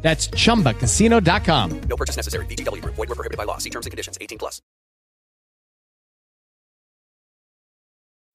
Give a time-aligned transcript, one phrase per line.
[0.00, 1.80] That's chumbacasino.com.
[1.80, 2.46] No purchase necessary.
[2.46, 2.94] VGW Group.
[2.94, 3.58] Void were prohibited by law.
[3.58, 4.16] See terms and conditions.
[4.20, 4.62] 18 plus.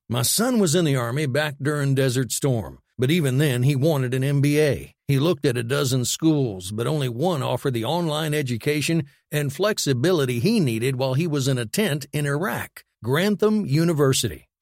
[0.09, 4.13] My son was in the Army back during Desert Storm, but even then he wanted
[4.13, 4.91] an MBA.
[5.07, 10.39] He looked at a dozen schools, but only one offered the online education and flexibility
[10.39, 14.47] he needed while he was in a tent in Iraq Grantham University.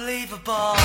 [0.00, 0.76] Unbelievable.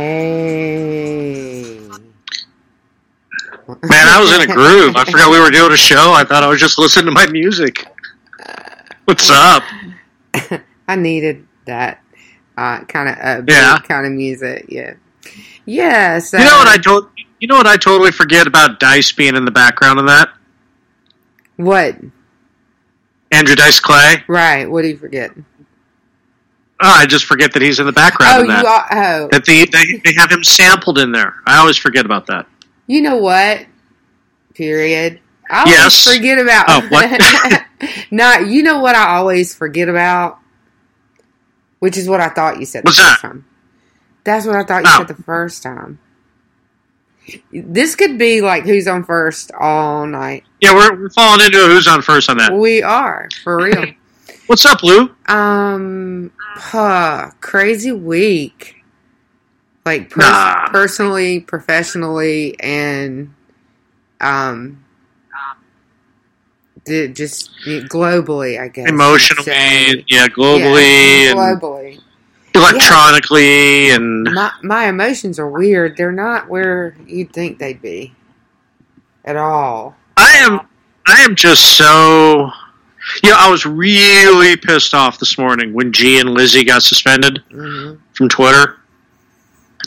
[0.00, 1.78] Hey.
[3.82, 4.96] Man, I was in a groove.
[4.96, 6.12] I forgot we were doing a show.
[6.12, 7.86] I thought I was just listening to my music.
[9.04, 9.62] What's up?
[10.88, 12.02] I needed that
[12.56, 13.78] uh, kind of uh, Yeah.
[13.80, 14.66] kind of music.
[14.68, 14.94] Yeah.
[15.66, 16.18] Yeah.
[16.18, 17.08] So You know what I told
[17.40, 20.30] you know what I totally forget about Dice being in the background of that?
[21.56, 21.96] What?
[23.32, 24.22] Andrew Dice Clay.
[24.28, 24.70] Right.
[24.70, 25.30] What do you forget?
[26.82, 28.62] Oh, I just forget that he's in the background Oh, of that.
[28.62, 28.86] you are.
[29.22, 31.34] Oh, That the, they, they have him sampled in there.
[31.46, 32.46] I always forget about that.
[32.86, 33.66] you know what?
[34.54, 35.20] period.
[35.50, 36.04] I always Yes.
[36.04, 36.64] forget about.
[36.68, 37.64] Oh, what?
[38.10, 40.38] Not you know what I always forget about,
[41.78, 43.18] which is what I thought you said the first that?
[43.20, 43.44] time.
[44.24, 44.98] That's what I thought you Oh.
[44.98, 45.98] said the first time.
[47.52, 50.44] This could be like who's on first all night.
[50.60, 52.52] Yeah, we're, we're falling into a who's on first on that.
[52.52, 53.84] We are for real.
[54.46, 55.14] What's up, Lou?
[55.26, 58.76] Um, huh, crazy week.
[59.84, 60.68] Like pers- Nah.
[60.70, 63.32] personally, professionally, and
[64.20, 64.84] um,
[66.86, 68.88] just globally, I guess.
[68.88, 72.00] Emotionally, yeah, globally, yeah, and globally.
[72.54, 75.96] Electronically, and My my emotions are weird.
[75.96, 78.14] They're not where you'd think they'd be
[79.24, 79.96] at all.
[80.16, 80.60] I am,
[81.06, 82.50] I am just so.
[83.22, 87.42] You know, I was really pissed off this morning when G and Lizzie got suspended
[87.50, 88.76] hmm from Twitter,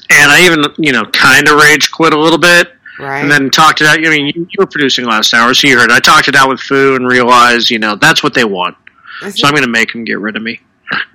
[0.10, 2.74] and I even, you know, kind of rage quit a little bit.
[3.00, 3.22] Right?
[3.22, 3.98] And then talked it out.
[3.98, 5.92] I mean, you, you were producing last hour, so you heard.
[5.92, 8.78] I talked it out with Fu and realized, you know, that's what they want.
[9.22, 10.60] That's So I'm going to make them get rid of me.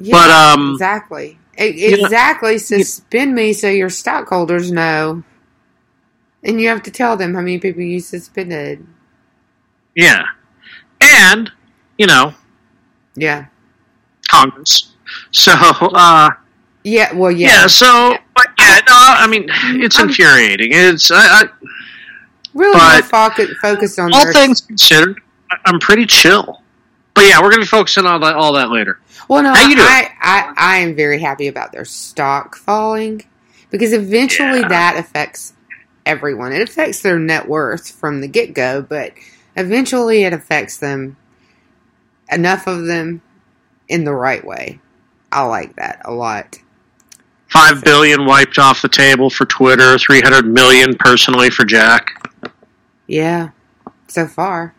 [0.01, 2.59] Yeah, But um, exactly, E- you know- exactly.
[2.59, 5.23] Suspend me so your stockholders know,
[6.43, 8.87] and you have to tell them how many people you suspended.
[9.95, 10.25] yeah,
[11.01, 11.51] and
[11.97, 12.35] you know,
[13.17, 13.47] Yeah,
[14.29, 14.95] Congress.
[15.31, 16.31] So uh,
[16.85, 17.13] yeah.
[17.15, 17.63] Well, yeah.
[17.63, 17.67] yeah.
[17.67, 19.47] So, but yeah, no, I mean,
[19.83, 20.71] it's I'm- infuriating.
[20.73, 21.43] It's I, I,
[22.55, 25.21] really but- more focused on all their- things considered,
[25.67, 26.63] I'm pretty chill.
[27.15, 29.01] But yeah, we're going to be focusing on that, all that later.
[29.29, 29.87] Well, no, How you doing?
[29.87, 33.23] I, I, I am very happy about their stock falling
[33.71, 34.69] because eventually Yeah.
[34.69, 35.53] that affects
[36.07, 36.53] everyone.
[36.53, 39.13] It affects their net worth from the get go, but
[39.57, 41.17] eventually it affects them
[42.33, 43.21] enough of them
[43.89, 44.81] in the right way.
[45.31, 46.59] I like that a lot.
[47.49, 49.99] Five billion wiped off the table for Twitter.
[49.99, 52.11] Three hundred million personally for Jack.
[53.07, 53.51] Yeah,
[54.07, 54.75] so far.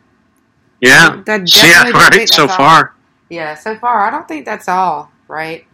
[0.82, 2.30] Yeah, That So, yeah, definitely right.
[2.30, 2.94] So far,
[3.30, 5.66] Yeah, so far I don't think that's all, right?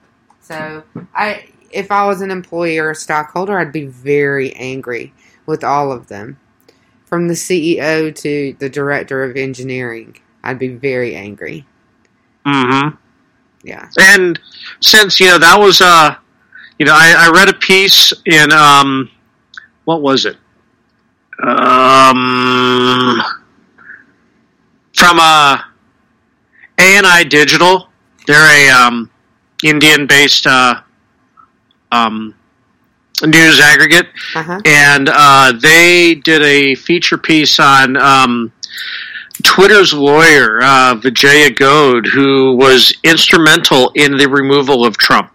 [0.42, 5.14] So I if I was an employee or a stockholder, I'd be very angry
[5.46, 6.40] with all of them.
[7.06, 10.18] From the CEO to the director of engineering.
[10.44, 11.66] I'd be very angry.
[12.46, 12.96] mm-hmm.
[13.64, 13.90] Yeah.
[13.98, 14.40] And
[14.80, 16.16] since you know that was uh,
[16.78, 19.10] you know, I, I read a piece in um,
[19.86, 20.36] what was it?
[21.42, 23.22] Um,
[24.94, 25.64] from uh, A
[26.78, 27.90] and I Digital.
[28.28, 29.10] They're a um,
[29.64, 30.82] Indian-based uh,
[31.92, 32.34] um,
[33.24, 34.60] news aggregate, Uh-huh.
[34.66, 38.52] and uh, they did a feature piece on um,
[39.44, 45.32] Twitter's lawyer, uh, Vijaya Gadde, who was instrumental in the removal of Trump.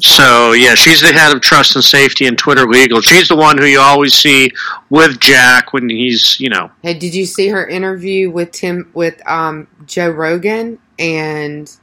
[0.00, 3.00] So yeah, she's the head of trust and safety in Twitter Legal.
[3.00, 4.50] She's the one who you always see
[4.90, 9.20] with Jack when he's you know Hey, did you see her interview with Tim with
[9.28, 11.74] um Joe Rogan and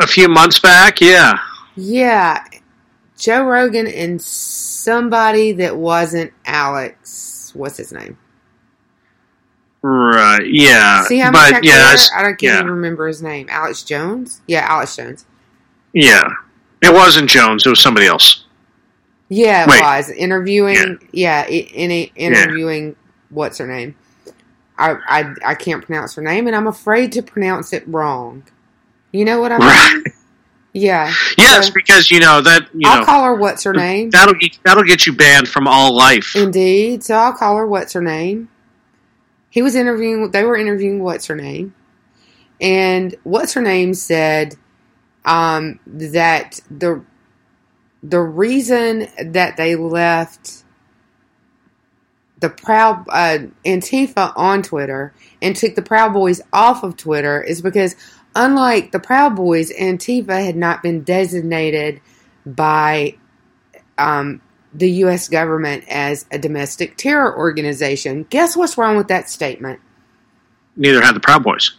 [0.00, 1.00] a few months back.
[1.00, 1.38] Yeah,
[1.76, 2.44] yeah,
[3.18, 7.52] Joe Rogan and somebody that wasn't Alex.
[7.54, 8.18] What's his name?
[9.82, 10.44] right.
[10.44, 12.54] Yeah, See how much but I yeah, it's- I don't can't yeah.
[12.60, 13.46] even remember his name.
[13.50, 14.40] Alex Jones?
[14.46, 15.24] Yeah, Alex Jones.
[15.92, 16.28] yeah.
[16.82, 17.66] It wasn't Jones.
[17.66, 18.44] It was somebody else.
[19.28, 19.82] Yeah, it Wait.
[19.82, 20.98] was interviewing.
[21.12, 22.96] Yeah, i in a, interviewing.
[23.30, 23.94] What's her name?
[24.78, 28.44] I, I I can't pronounce her name, and I'm afraid to pronounce it wrong.
[29.12, 29.68] You know what I mean?
[29.68, 30.02] Right.
[30.72, 31.12] Yeah.
[31.36, 34.10] Yes, So, because you know that you I'll know call her what's her name.
[34.10, 36.36] that'll get that'll get you banned from all life.
[36.36, 37.02] Indeed.
[37.04, 38.48] So I'll call her what's her name.
[39.50, 40.30] He was interviewing.
[40.30, 41.74] They were interviewing what's her name,
[42.60, 44.54] and what's her name said
[45.28, 47.04] um, that the
[48.02, 50.64] the reason that they left
[52.40, 57.60] the proud uh, Antifa on Twitter and took the Proud Boys off of Twitter is
[57.60, 57.94] because
[58.34, 62.00] unlike the Proud Boys, Antifa had not been designated
[62.46, 63.16] by
[63.98, 64.40] um,
[64.72, 65.28] the U.S.
[65.28, 68.24] government as a domestic terror organization.
[68.30, 69.80] Guess what's wrong with that statement?
[70.76, 71.72] Neither had the Proud Boys.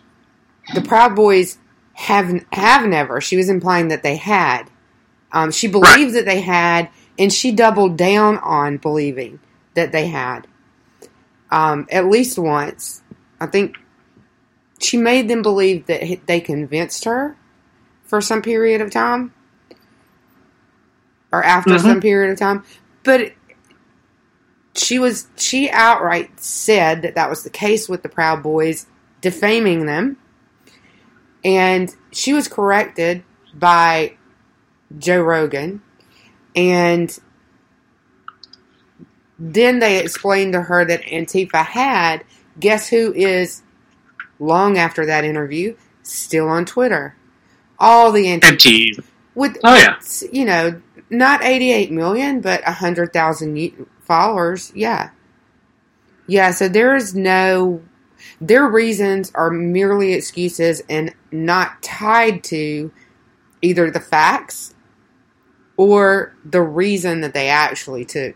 [0.75, 1.58] The Proud Boys
[2.00, 3.20] have have never.
[3.20, 4.70] She was implying that they had.
[5.32, 6.89] Um, she believed that they had,
[7.20, 9.39] and she doubled down on believing
[9.74, 10.48] that they had.
[11.51, 13.03] Um, at least once,
[13.39, 13.75] I think
[14.79, 17.36] she made them believe that they convinced her
[18.06, 19.34] for some period of time,
[21.32, 21.82] or after Mhm.
[21.82, 22.63] some period of time.
[23.03, 23.34] But
[24.74, 28.86] she was she outright said that that was the case with the Proud Boys,
[29.22, 30.18] defaming them,
[31.43, 34.17] and she was corrected by
[34.98, 35.81] Joe Rogan,
[36.55, 37.17] and
[39.38, 42.24] then they explained to her that Antifa had.
[42.60, 43.62] Guess who is
[44.38, 47.15] long after that interview still on Twitter?
[47.79, 48.41] All the Antifa
[49.36, 49.96] with Oh, yeah.
[50.31, 55.12] you know not 88 million but 100,000 followers yeah
[56.27, 57.81] yeah so there is no
[58.41, 62.91] their reasons are merely excuses and not tied to
[63.62, 64.74] either the facts
[65.77, 68.36] or the reason that they actually took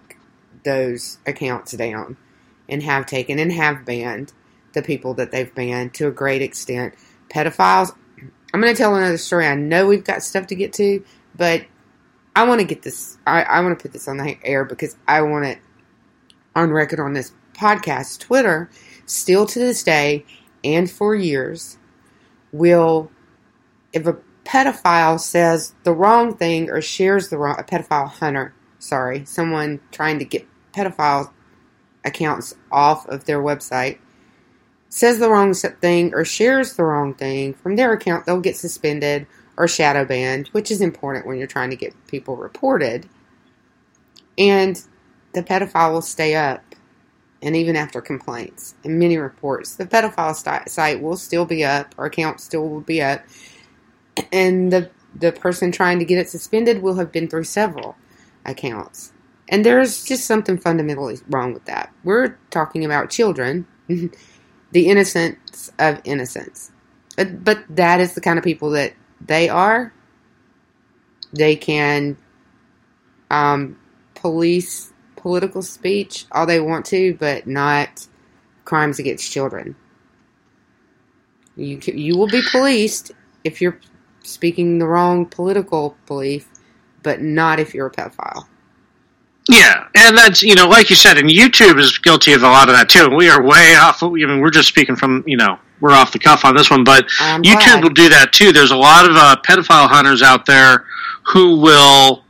[0.64, 2.18] those accounts down
[2.70, 4.32] and have taken and have banned
[4.74, 6.94] the people that they've banned to a great extent
[7.30, 7.94] pedophiles
[8.54, 9.48] I'm going to tell another story.
[9.48, 11.04] I know we've got stuff to get to,
[11.36, 11.66] but
[12.36, 13.18] I want to get this.
[13.26, 15.60] I, I want to put this on the air because I want it
[16.56, 18.20] on record on this podcast.
[18.20, 18.70] Twitter,
[19.08, 20.24] still to this day
[20.64, 21.80] and for years,
[22.54, 23.12] will,
[23.92, 29.26] if a pedophile says the wrong thing or shares the wrong, a pedophile hunter, sorry,
[29.26, 31.32] someone trying to get pedophile
[32.06, 33.98] accounts off of their website,
[34.90, 39.26] says the wrong thing or shares the wrong thing from their account, they'll get suspended
[39.58, 43.08] or shadow banned, which is important when you're trying to get people reported.
[44.38, 44.82] And
[45.34, 46.73] the pedophile will stay up,
[47.44, 52.06] and even after complaints and many reports, the pedophile site will still be up, or
[52.06, 53.22] account still will be up,
[54.32, 57.96] and the the person trying to get it suspended will have been through several
[58.46, 59.12] accounts.
[59.50, 61.94] And there's just something fundamentally wrong with that.
[62.04, 66.72] We're talking about children the innocence of innocence.
[67.16, 69.94] But, but that is the kind of people that they are.
[71.32, 72.18] They can
[73.30, 73.78] um,
[74.16, 74.93] police
[75.24, 78.08] political speech all they want to, but not
[78.66, 79.76] crimes against children.
[81.56, 83.12] You you will be policed
[83.44, 83.80] if you're
[84.24, 86.50] speaking the wrong political belief,
[87.02, 88.48] but not if you're a pedophile.
[89.50, 92.70] Yeah, and that's you know, like you said, and YouTube is guilty of a lot
[92.70, 93.10] of that too.
[93.10, 94.04] We are way off.
[94.04, 96.84] I mean, we're just speaking from you know, we're off the cuff on this one,
[96.84, 97.84] but I'm YouTube glad.
[97.84, 98.52] will do that too.
[98.52, 100.86] There's a lot of uh, pedophile hunters out there
[101.26, 102.23] who will,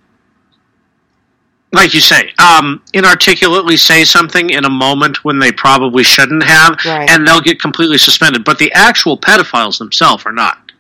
[1.73, 6.77] like you say, um, inarticulately say something in a moment when they probably shouldn't have,
[6.85, 7.09] Right.
[7.09, 8.43] and they'll get completely suspended.
[8.45, 10.71] But the actual pedophiles themselves are not.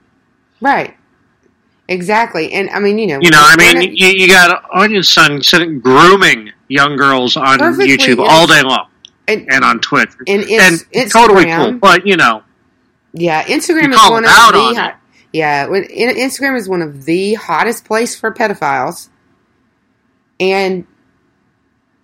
[0.61, 0.95] Right.
[1.89, 2.53] Exactly.
[2.53, 5.79] And I mean, you know, You know, I mean, not- you, you got Onision sitting
[5.79, 8.87] grooming young girls on YouTube all day long
[9.27, 11.73] and, and on Twitter, And and it's- totally cool.
[11.73, 12.43] But you know,
[13.13, 14.95] Yeah, Instagram is one of the on hot,
[15.33, 15.67] yeah.
[15.67, 19.09] When, in- Instagram is one of the hottest place for pedophiles,
[20.39, 20.85] and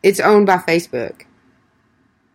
[0.03, 1.21] it's owned by Facebook.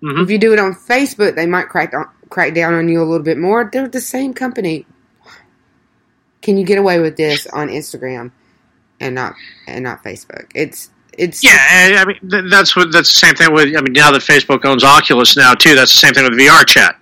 [0.03, 0.23] Mhm.
[0.23, 3.05] If you do it on Facebook, they might crack on, crack down on you a
[3.05, 3.69] little bit more.
[3.73, 4.87] They're the same company.
[6.43, 8.31] Can you get away with this on Instagram
[9.01, 9.35] and not
[9.67, 10.51] and not Facebook?
[10.55, 13.75] It's it's yeah, I I mean that's what that's the same thing with.
[13.77, 16.67] I mean, now that Facebook owns Oculus now too, that's the same thing with VR
[16.67, 16.99] chat.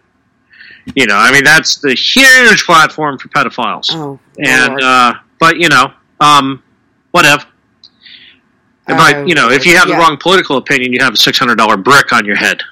[0.95, 3.89] You know, I mean, that's the huge platform for pedophiles.
[3.93, 6.63] oh and uh, but you know, um,
[7.11, 7.45] whatever.
[8.93, 11.17] Oh, but you know, if you have the oh, wrong political opinion, you have a
[11.17, 12.63] six hundred dollar brick on your head.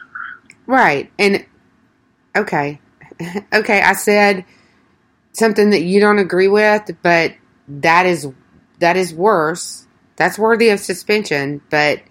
[0.66, 1.10] Right.
[1.18, 1.44] And
[2.36, 2.80] okay.
[3.52, 4.44] okay, I said
[5.32, 7.34] something that you don't agree with, but
[7.68, 8.28] that is
[8.78, 9.86] that is worse.
[10.16, 12.02] That's worthy of suspension, but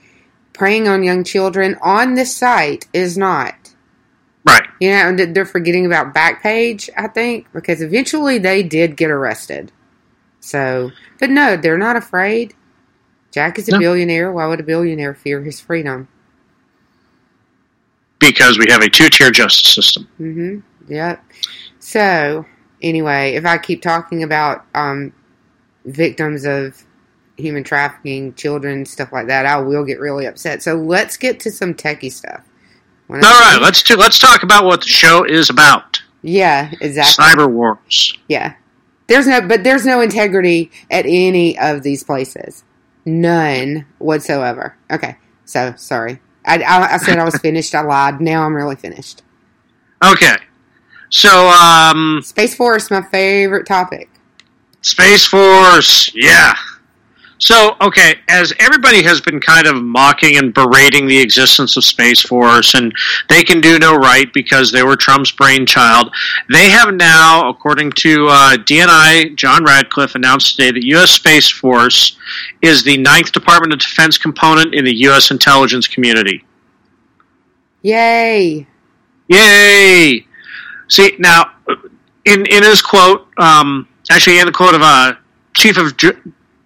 [0.53, 3.55] preying on young children on this site is not.
[4.45, 4.63] Right.
[4.79, 9.71] You know, they're forgetting about Backpage, I think, because eventually they did get arrested.
[10.39, 12.55] So, but no, they're not afraid.
[13.31, 13.79] Jack is a No.
[13.79, 14.31] billionaire.
[14.31, 16.07] Why would a billionaire fear his freedom?
[18.19, 20.07] Because we have a two tier justice system.
[20.19, 20.91] Mm-hmm.
[20.91, 21.24] Yep.
[21.79, 22.45] So,
[22.81, 25.13] anyway, if I keep talking about um,
[25.86, 26.83] victims of
[27.38, 30.62] human trafficking, children, stuff like that, I will get really upset.
[30.62, 32.43] So let's get to some techie stuff.
[33.07, 36.01] When All right, let's do, let's talk about what the show is about.
[36.21, 37.24] Yeah, exactly.
[37.25, 38.17] Cyber wars.
[38.27, 38.55] Yeah.
[39.07, 42.63] There's no, but there's no integrity at any of these places.
[43.09, 44.75] None whatsoever.
[44.91, 45.17] Okay.
[45.45, 46.19] So, sorry.
[46.45, 47.73] I, I, I said I was finished.
[47.75, 48.21] I lied.
[48.21, 49.23] Now I'm really finished.
[50.03, 50.35] Okay.
[51.09, 54.09] So, um, Space Force, my favorite topic.
[54.81, 56.55] Space Force, yeah.
[57.41, 62.22] So, okay, as everybody has been kind of mocking and berating the existence of Space
[62.22, 62.93] Force, and
[63.29, 66.13] they can do no right because they were Trump's brainchild,
[66.51, 71.12] they have now, according to uh, DNI, John Ratcliffe announced today that U.S.
[71.12, 72.17] Space Force
[72.62, 75.31] is the ninth Department of Defense component in the U.S.
[75.31, 76.43] intelligence community.
[77.84, 78.67] Yay.
[79.29, 80.25] Yay!
[80.89, 81.51] See now,
[82.25, 85.13] in in his quote, um, actually in the quote of uh,
[85.53, 86.17] Chief of J-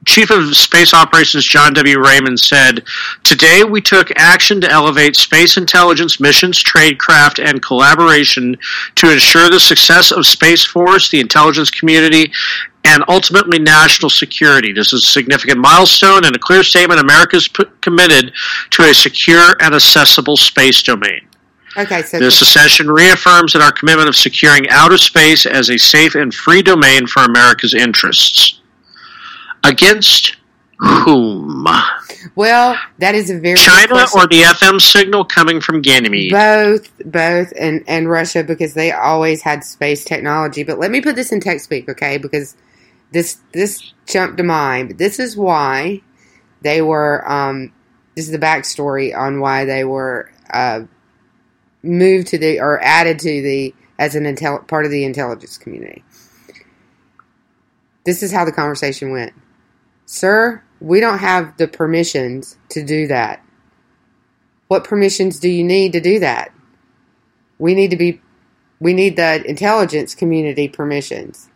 [0.05, 1.99] Chief of Space Operations John W.
[1.99, 2.83] Raymond said,
[3.23, 8.57] Today we took action to elevate space intelligence missions, tradecraft, and collaboration
[8.95, 12.31] to ensure the success of Space Force, the intelligence community,
[12.85, 14.73] and ultimately national security.
[14.73, 18.33] This is a significant milestone and a clear statement America is p- committed
[18.71, 21.27] to a secure and accessible space domain.
[21.77, 26.13] Okay, so This session reaffirms that our commitment of securing outer space as a safe
[26.15, 28.59] and free domain for America's interests.
[29.63, 30.37] Against
[30.77, 31.65] whom?
[32.35, 36.31] well, that is a very China or the FM signal coming from Ganymede?
[36.31, 40.63] both, both, and and Russia because they always had space technology.
[40.63, 42.17] But let me put this in text speak, okay?
[42.17, 42.55] Because
[43.11, 44.97] this this jumped to mind.
[44.97, 46.01] This is why
[46.61, 47.23] they were.
[47.29, 47.71] Um,
[48.15, 50.81] this is the backstory on why they were uh,
[51.81, 56.03] moved to the or added to the as an intel- part of the intelligence community.
[58.05, 59.33] This is how the conversation went.
[60.05, 63.43] Sir, we don't have the permissions to do that.
[64.67, 66.51] What permissions do you need to do that?
[67.59, 68.21] We need to be
[68.79, 71.49] we need the intelligence community permissions.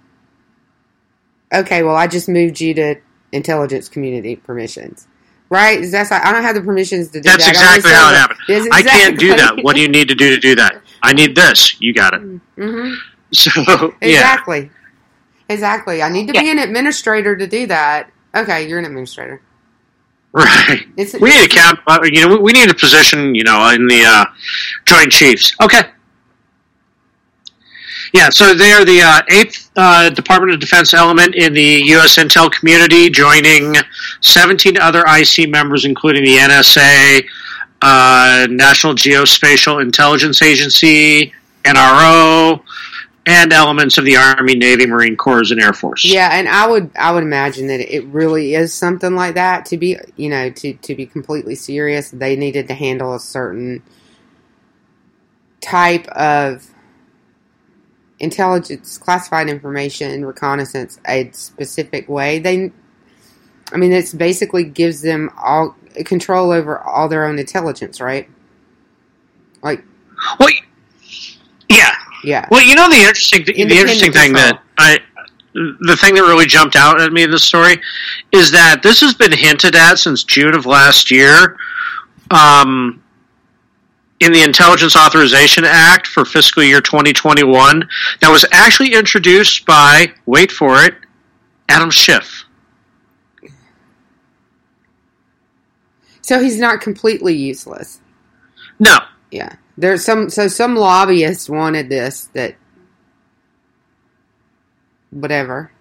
[1.54, 2.96] Okay, well I just moved you to
[3.32, 5.08] intelligence community permissions.
[5.50, 5.80] Right?
[5.90, 7.52] That's I don't have the permissions to do That's that.
[7.52, 8.40] Exactly how it happened.
[8.48, 9.64] That's I can't do that.
[9.64, 10.82] What do you need to do to do that?
[11.02, 11.80] I need this.
[11.82, 12.22] You got it.
[12.58, 12.96] Mhm.
[13.34, 14.72] So yeah, Exactly.
[15.50, 16.02] Exactly.
[16.02, 18.10] I need to be an administrator to do that.
[18.38, 19.42] Okay, you're an administrator.
[20.34, 20.86] right.
[20.98, 21.80] It's, We need a cap.
[21.88, 23.34] uh, You know, we need a position.
[23.36, 24.26] You know, in the uh,
[24.86, 25.56] Joint Chiefs.
[25.62, 25.82] Okay.
[28.14, 32.16] Yeah, so they are the uh, eighth uh, Department of Defense element in the U.S.
[32.18, 33.76] intel community, joining
[34.22, 37.26] 17 other IC members, including the NSA,
[37.82, 41.34] uh, National Geospatial Intelligence Agency,
[41.66, 42.62] NRO,
[43.28, 46.06] and elements of the Army, Navy, Marine Corps, and Air Force.
[46.06, 49.78] Yeah, and I would I would imagine that it really is something like that to
[49.78, 52.10] be you know to to be completely serious.
[52.10, 53.84] They needed to handle a certain
[55.60, 56.70] type of
[58.20, 62.40] intelligence, classified information, reconnaissance a specific way.
[62.40, 62.72] They,
[63.72, 68.30] I mean, it's basically gives them all control over all their own intelligence, right?
[69.62, 69.84] Like,
[70.40, 70.50] Well,
[72.28, 72.46] yeah.
[72.52, 75.00] Well, you know the interesting the interesting thing that I
[75.54, 77.82] the thing that really jumped out at me in this story
[78.34, 81.58] is that this has been hinted at since June of last year.
[82.30, 83.02] Um,
[84.20, 87.88] in the Intelligence Authorization Act for fiscal year 2021,
[88.20, 90.96] that was actually introduced by, wait for it,
[91.70, 92.44] Adam Schiff.
[96.22, 98.02] so he's not completely useless.
[98.80, 98.98] No,
[99.32, 99.56] Yeah.
[99.78, 102.56] There's some so some lobbyists wanted this that
[105.12, 105.72] whatever.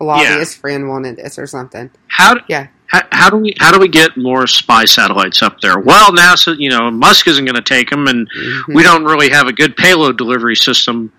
[0.00, 1.90] A lobbyist friend wanted this or something.
[2.08, 2.66] how Yeah.
[2.86, 5.78] how, how do we how do we get more spy satellites up there?
[5.78, 8.74] Well, NASA, you know, Musk isn't going to take them, and Mhm.
[8.74, 11.12] we don't really have a good payload delivery system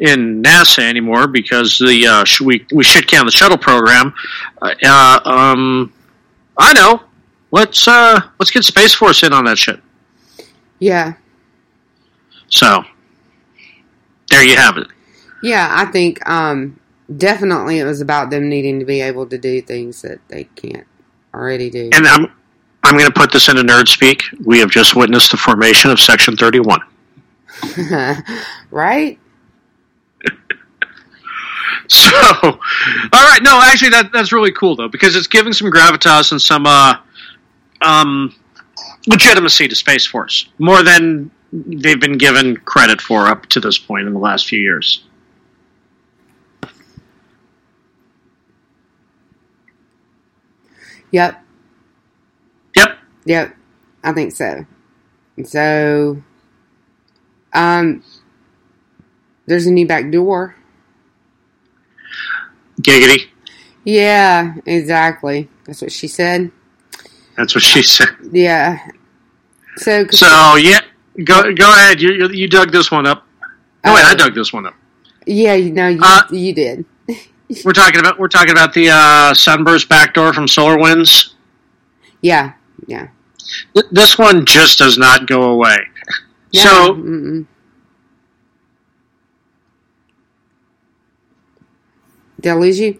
[0.00, 4.12] in NASA anymore because the uh, sh- we we shit can the shuttle program.
[4.60, 5.92] Uh, uh, um,
[6.58, 7.02] I know.
[7.52, 9.80] Let's uh, let's get Space Force in on that shit.
[10.80, 11.14] Yeah.
[12.50, 12.84] So
[14.30, 14.88] there you have it.
[15.42, 16.78] Yeah, I think um
[17.16, 20.86] definitely it was about them needing to be able to do things that they can't
[21.34, 21.90] already do.
[21.92, 22.32] And I'm
[22.82, 24.24] I'm going to put this into nerd speak.
[24.44, 26.80] We have just witnessed the formation of Section Thirty One.
[28.70, 29.18] right?
[31.88, 32.50] So, all
[33.12, 36.64] right, no, actually, that that's really cool though because it's giving some gravitas and some
[36.64, 36.94] uh,
[37.82, 38.32] um,
[39.08, 44.06] legitimacy to Space Force more than they've been given credit for up to this point
[44.06, 45.04] in the last few years.
[51.12, 51.42] Yep.
[52.76, 52.98] Yep.
[53.24, 53.56] Yep.
[54.04, 54.64] I think so.
[55.44, 56.22] So
[57.52, 58.04] um
[59.46, 60.54] there's a new back door.
[62.80, 63.28] Giggity.
[63.84, 65.48] Yeah, exactly.
[65.64, 66.52] That's what she said.
[67.36, 68.08] That's what she said.
[68.30, 68.78] Yeah.
[69.76, 70.80] So, So yeah,
[71.24, 72.00] go go ahead.
[72.00, 73.26] You you, you dug this one up.
[73.84, 74.74] Oh wait, I Uh, dug this one up.
[75.26, 76.84] yeah, you know, you, Uh, you did.
[77.64, 81.34] We're talking about we're talking about the uh, sunburst backdoor from Solar Winds.
[82.22, 82.52] Yeah,
[82.86, 83.08] yeah.
[83.90, 85.78] This one just does not go away.
[86.52, 86.62] yeah.
[86.62, 87.46] So mm-mm.
[92.44, 92.98] lose you?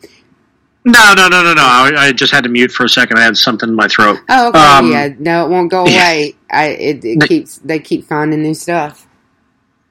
[0.85, 1.63] No, no, no, no, no.
[1.63, 3.19] I, I just had to mute for a second.
[3.19, 4.19] I had something in my throat.
[4.29, 4.59] Oh, okay.
[4.59, 6.35] Um, yeah, no, it won't go away.
[6.51, 9.07] I it, it keeps they keep finding new stuff.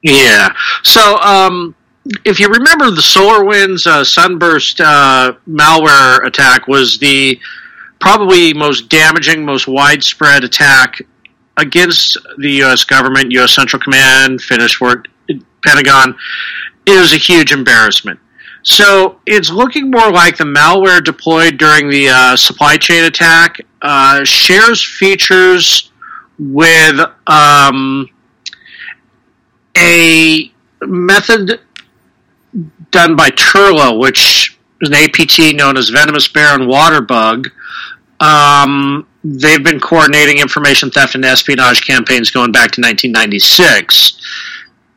[0.02, 0.54] Yeah.
[0.82, 1.74] So, um,
[2.24, 7.38] if you remember, the SolarWinds uh, Sunburst uh, malware attack was the
[8.00, 11.02] probably most damaging, most widespread attack
[11.58, 12.84] against the U.S.
[12.84, 13.54] government, U.S.
[13.54, 15.06] Central Command, Finnish work,
[15.62, 16.16] Pentagon.
[16.86, 18.18] It was a huge embarrassment.
[18.62, 24.24] So it's looking more like the malware deployed during the uh, supply chain attack uh,
[24.24, 25.90] shares features
[26.38, 28.08] with um,
[29.76, 31.60] a method
[32.90, 37.46] done by Turla, which is an APT known as Venomous Bear and Waterbug.
[38.20, 44.20] Um, they've been coordinating information theft and espionage campaigns going back to 1996,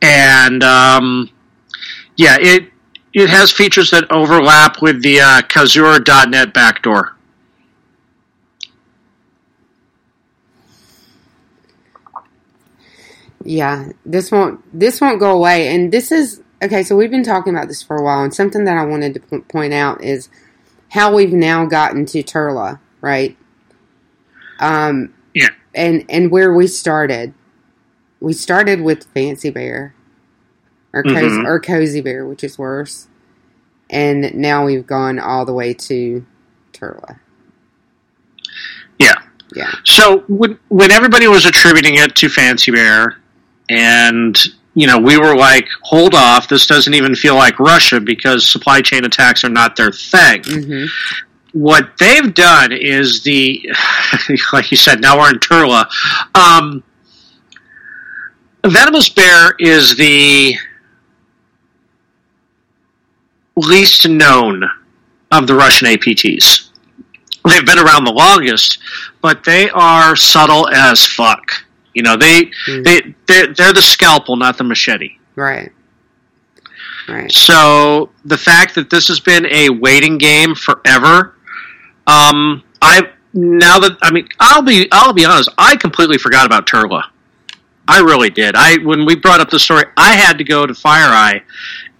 [0.02, 1.30] and um,
[2.16, 2.70] yeah, it
[3.14, 7.16] it has features that overlap with the uh, Kazuar.NET backdoor.
[13.44, 15.68] Yeah, this won't this won't go away.
[15.74, 16.82] And this is okay.
[16.82, 19.20] So we've been talking about this for a while, and something that I wanted to
[19.20, 20.28] p- point out is
[20.90, 23.36] how we've now gotten to Turla, right?
[24.60, 25.48] Um, Yeah.
[25.74, 27.34] and and where we started.
[28.20, 29.94] We started with Fancy Bear,
[30.94, 31.44] or cozy, Mhm.
[31.46, 33.06] or Cozy Bear, which is worse,
[33.90, 36.24] and now we've gone all the way to
[36.72, 37.18] Turla.
[38.98, 39.12] Yeah.
[39.54, 43.18] Yeah, So when when everybody was attributing it to Fancy Bear,
[43.68, 44.36] and
[44.74, 48.80] you know we were like, hold off, this doesn't even feel like Russia because supply
[48.80, 50.42] chain attacks are not their thing.
[50.44, 50.84] hmm
[51.52, 53.70] What they've done is the,
[54.52, 55.86] like you said, now we're in Turla.
[56.34, 56.82] Um,
[58.66, 60.56] Venomous Bear is the
[63.56, 64.64] least known
[65.30, 66.70] of the Russian APTs.
[67.48, 68.78] They've been around the longest,
[69.20, 71.52] but they are subtle as fuck.
[71.92, 72.84] You know, they Mm.
[72.84, 75.16] they they're, they're the scalpel, not the machete.
[75.36, 75.70] right,
[77.08, 77.30] right.
[77.30, 81.36] So the fact that this has been a waiting game forever,
[82.06, 83.02] um, I
[83.34, 87.02] now that I mean, I'll be I'll be honest, I completely forgot about Turla.
[87.86, 88.54] I really did.
[88.56, 91.42] I when we brought up the story, I had to go to FireEye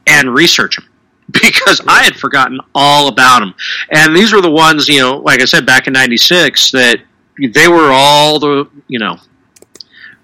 [0.06, 0.88] and research them
[1.42, 3.54] because I had forgotten all about them.
[3.90, 7.00] And these were the ones, you know, like I said back in '96, that
[7.38, 9.16] they were all the, you know,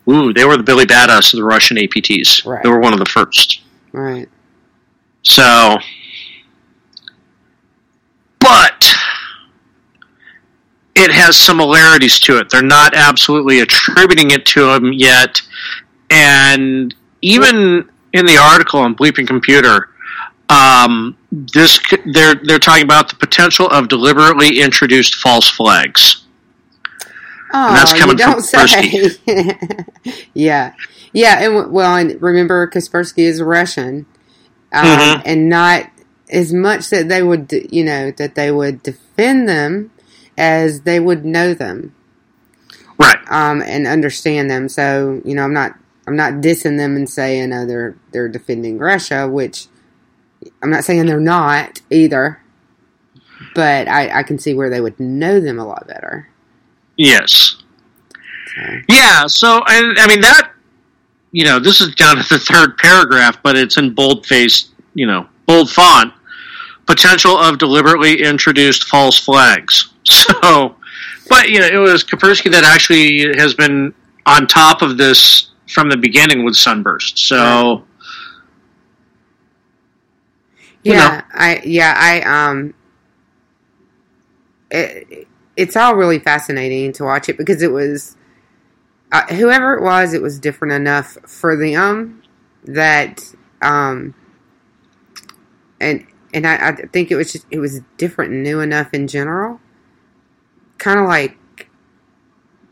[0.09, 2.47] ooh, they were the Billy Badass of the Russian APTs.
[2.47, 2.63] Right.
[2.63, 3.63] They were one of the first.
[3.93, 4.29] Right.
[5.23, 5.77] So,
[8.39, 8.95] but
[10.95, 12.51] it has similarities to it.
[12.51, 15.41] They're not absolutely attributing it to him yet,
[16.11, 19.91] and even in the article on Bleeping Computer,
[20.51, 21.79] um, this
[22.13, 26.27] they're they're talking about the potential of deliberately introduced false flags.
[27.53, 29.11] Oh, that's coming you from don't say.
[30.35, 30.75] yeah,
[31.13, 34.07] yeah, and well, and remember, Kaspersky is Russian,
[34.73, 35.23] um, Mhm.
[35.25, 35.91] and not
[36.31, 39.91] as much that they would, you know, that they would defend them
[40.39, 41.93] as they would know them
[42.99, 43.19] Right.
[43.29, 44.69] um, and understand them.
[44.69, 45.75] So, you know, I'm not,
[46.07, 49.67] I'm not dissing them and saying oh, they're they're defending Russia, which
[50.63, 52.41] I'm not saying they're not either.
[53.55, 56.29] But I, I can see where they would know them a lot better.
[56.97, 57.57] Yes.
[58.55, 58.63] So.
[58.89, 60.51] Yeah, so I, I mean that
[61.33, 65.07] you know, this is down to the third paragraph, but it's in bold face, you
[65.07, 66.13] know, bold font.
[66.87, 69.91] Potential of deliberately introduced false flags.
[70.43, 70.77] So,
[71.29, 73.95] but you know, it was Kaspersky that actually has been
[74.27, 77.19] on top of this from the beginning with Sunburst.
[77.19, 77.85] So,
[80.83, 82.75] Yeah, I yeah I um.
[84.71, 88.17] It, it's all really fascinating to watch it because it was
[89.13, 92.23] uh, whoever it was, it was different enough for them
[92.65, 94.15] that um.
[95.81, 99.09] And and I, I think it was just it was different and new enough in
[99.09, 99.61] general.
[100.79, 101.37] Kind of like,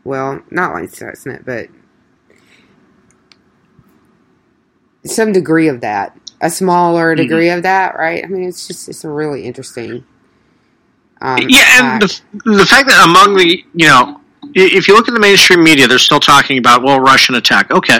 [0.03, 1.69] well, not like Stuxnet, but
[5.05, 7.21] some degree of that, a smaller Mm-hmm.
[7.21, 8.23] degree of that, right?
[8.23, 10.05] I mean, it's just it's a really interesting.
[11.21, 14.21] Um, yeah, and the, the fact that among the, you know,
[14.55, 17.71] if you look at the mainstream media, they're still talking about, well, Russian attack.
[17.71, 17.99] Okay,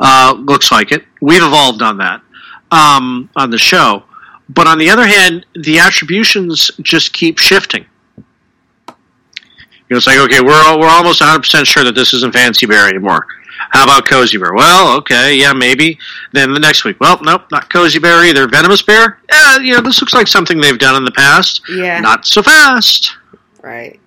[0.00, 1.04] uh, looks like it.
[1.22, 2.20] We've evolved on that
[2.70, 4.04] um, on the show.
[4.50, 7.84] But on the other hand, the attributions just keep shifting.
[9.88, 12.66] You know, it's like, okay, we're all, we're almost 100% sure that this isn't Fancy
[12.66, 13.26] Bear anymore.
[13.70, 14.52] How about Cozy Bear?
[14.54, 15.98] Well, okay, yeah, maybe.
[16.32, 18.46] Then the next week, well, nope, not Cozy Bear either.
[18.46, 19.18] Venomous Bear?
[19.30, 21.62] Yeah, you know, this looks like something they've done in the past.
[21.70, 23.16] yeah, Not so fast.
[23.62, 23.98] right.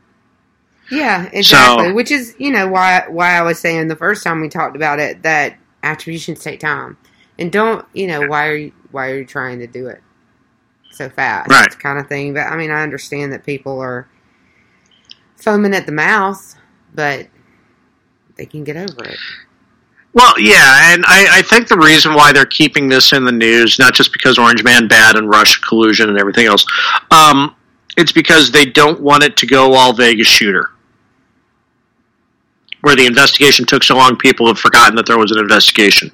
[0.92, 1.88] Yeah, exactly.
[1.90, 4.76] So- Which is, you know, why why I was saying the first time we talked
[4.76, 6.98] about it that attributions take time,
[7.40, 10.02] and don't, you know, why are you why are you trying to do it
[10.92, 11.50] so fast?
[11.50, 11.80] Right.
[11.80, 12.34] Kind of thing.
[12.34, 14.06] But I mean, I understand that people are
[15.42, 16.56] foaming at the mouth,
[16.94, 17.28] but
[18.38, 19.18] they can get over it.
[20.14, 23.80] Well, yeah, and I, I think the reason why they're keeping this in the news,
[23.80, 26.66] not just because Orange Man bad and Russia collusion and everything else,
[27.12, 27.56] um,
[27.98, 30.72] it's because they don't want it to go all Vegas shooter.
[32.82, 36.12] Where the investigation took so long, people have forgotten that there was an investigation.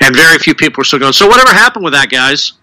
[0.00, 2.54] And very few people are still going, so whatever happened with that, guys?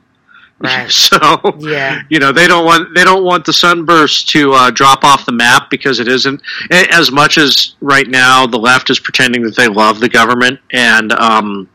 [0.64, 0.90] Right.
[0.92, 1.18] So
[1.60, 2.02] Yeah.
[2.10, 5.32] you know they don't want they don't want the sunburst to uh, drop off the
[5.34, 9.68] map because it isn't as much as right now the left is pretending that they
[9.68, 11.70] love the government and um,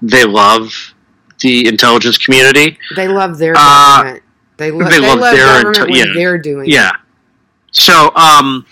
[0.00, 0.72] they love
[1.40, 2.78] the intelligence community.
[2.96, 4.22] They love their Uh, government.
[4.56, 6.12] They, lo- they they, love love, their government intel- yeah.
[6.14, 6.90] they're doing Yeah.
[6.90, 6.96] it.
[7.72, 8.64] So um,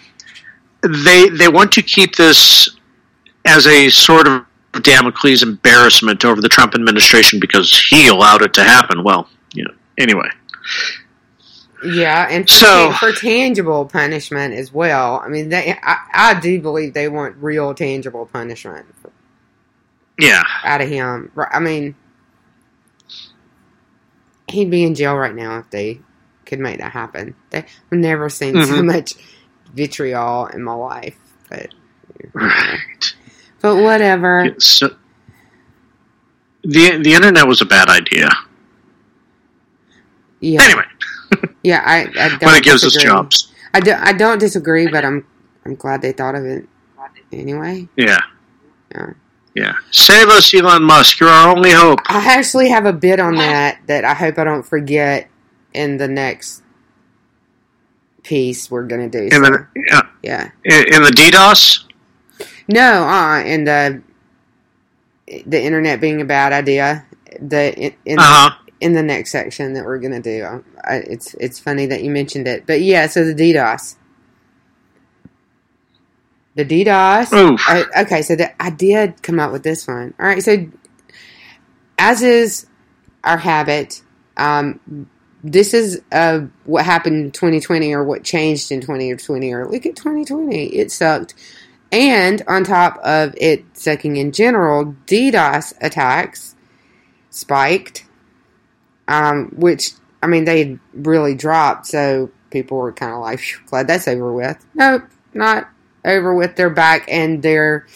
[0.82, 2.68] they they want to keep this
[3.44, 4.46] as a sort of
[4.80, 9.04] Damocles embarrassment over the Trump administration because he allowed it to happen.
[9.04, 9.28] Well.
[9.98, 10.28] Anyway,
[11.84, 15.20] Yeah, and for, So- ta- for tangible punishment as well.
[15.24, 18.86] I mean, they, I, I do believe they want real tangible punishment
[20.18, 20.42] yeah.
[20.64, 21.30] out of him.
[21.36, 21.94] I mean,
[24.48, 26.00] he'd be in jail right now if they
[26.46, 27.34] could make that happen.
[27.50, 28.86] They, I've never seen so Mhm.
[28.86, 29.14] much
[29.74, 31.16] vitriol in my life,
[31.48, 31.68] but
[32.34, 32.78] Right.
[33.60, 34.54] but whatever.
[34.58, 34.94] So,
[36.62, 38.28] the the internet was a bad idea.
[40.42, 40.84] Yeah, Anyway,
[41.62, 41.82] yeah.
[41.86, 43.10] I, I don't but it gives us disagree.
[43.10, 43.52] jobs.
[43.72, 45.26] I, do, I don't disagree, but I'm
[45.64, 46.66] I'm glad they thought of it
[47.32, 47.88] anyway.
[47.96, 48.18] Yeah.
[48.94, 49.10] Yeah.
[49.54, 49.74] Yeah.
[49.92, 51.20] Save us, Elon Musk.
[51.20, 52.00] You're our only hope.
[52.06, 55.28] I actually have a bit on that that I hope I don't forget
[55.72, 56.62] in the next
[58.22, 59.22] piece we're gonna do.
[59.24, 61.84] In So, the yeah, yeah, in, in the DDoS.
[62.68, 64.02] no, uh, in the
[65.46, 67.06] the internet being a bad idea.
[67.40, 68.50] The in in, Uh huh.
[68.82, 72.10] In the next section that we're gonna do, um, I, it's it's funny that you
[72.10, 73.06] mentioned it, but yeah.
[73.06, 73.96] So the DDoS,
[76.54, 77.32] the DDoS.
[77.32, 77.60] Oof.
[77.66, 80.14] I, okay, so the, I did come up with this one.
[80.18, 80.66] All right, so
[81.96, 82.66] as is
[83.22, 84.02] our habit,
[84.36, 85.08] um,
[85.44, 89.96] this is uh, what happened in 2020 or what changed in 2020 or look at
[89.96, 90.66] 2020.
[90.66, 91.34] It sucked.
[91.90, 96.56] And on top of it sucking in general, DDoS attacks
[97.30, 98.06] spiked,
[99.12, 99.90] um, which,
[100.22, 101.86] I mean, they really dropped.
[101.86, 104.64] So people were kind of like, "Phew, glad that's over with.
[104.74, 105.68] Nope, not
[106.04, 106.56] over with.
[106.56, 107.86] They're back and they're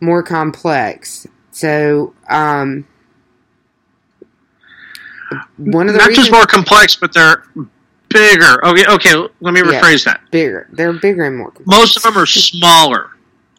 [0.00, 1.26] more complex.
[1.50, 2.86] So, um,
[5.56, 7.42] one of the Not reasons just more complex, but they're
[8.08, 8.64] bigger.
[8.64, 8.84] Okay.
[8.86, 9.14] Okay.
[9.40, 9.80] Let me Yeah.
[9.80, 10.20] rephrase that.
[10.30, 10.68] bigger.
[10.72, 11.78] They're bigger and more complex.
[11.78, 13.10] Most of them are smaller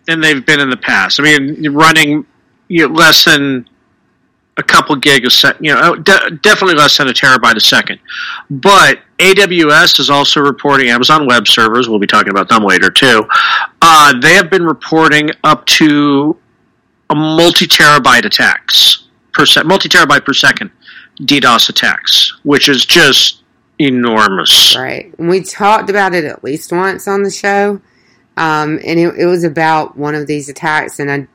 [0.06, 1.20] than they've been in the past.
[1.20, 2.26] I mean, running
[2.70, 3.68] you know, less than
[4.58, 5.58] a couple gig a sec.
[5.60, 8.00] You know, de- definitely less than a terabyte a second.
[8.50, 11.90] But AWS is also reporting Amazon Web Servers.
[11.90, 13.28] We'll be talking about them later too.
[13.82, 16.38] Uh, they have been reporting up to
[17.10, 20.72] a multi terabyte attacks per se- multi terabyte per second
[21.22, 23.44] DDoS attacks, which is just
[23.80, 24.76] enormous.
[24.76, 25.18] Right.
[25.20, 27.82] We talked about it at least once on the show.
[28.38, 31.28] Um, and it, it was about one of these attacks, and I,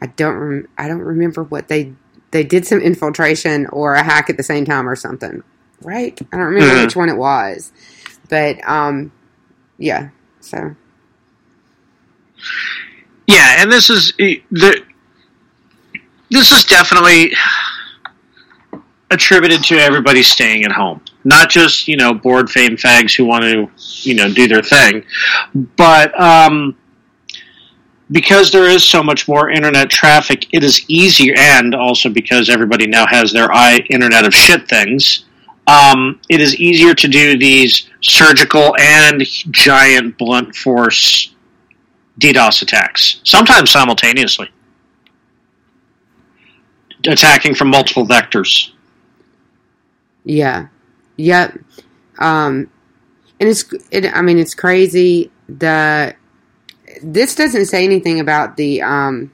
[0.00, 1.92] I don't, rem- I don't remember what they,
[2.36, 5.42] they did some infiltration or a hack at the same time or something,
[5.80, 6.20] right?
[6.30, 6.82] I don't remember Mhm.
[6.84, 7.72] which one it was,
[8.28, 9.10] but um,
[9.78, 10.10] yeah.
[10.40, 10.76] So
[13.26, 14.82] Yeah, and this is the
[16.30, 17.34] this is definitely
[19.10, 21.00] attributed to everybody staying at home.
[21.24, 23.70] Not just, you know, bored fame fags who want to,
[24.06, 25.04] you know, do their thing,
[25.54, 26.76] but um,
[28.10, 32.86] because there is so much more internet traffic, it is easier, and also because everybody
[32.86, 35.24] now has their eye internet of shit things.
[35.66, 41.34] Um, it is easier to do these surgical and giant blunt force
[42.20, 44.50] DDoS attacks, sometimes simultaneously,
[47.06, 48.70] attacking from multiple vectors.
[50.24, 50.68] yeah,
[51.16, 51.58] yep.
[52.18, 52.70] Um,
[53.40, 55.30] and it's, it, I mean, it's crazy.
[55.48, 56.14] The
[57.02, 59.32] this doesn't say anything about the um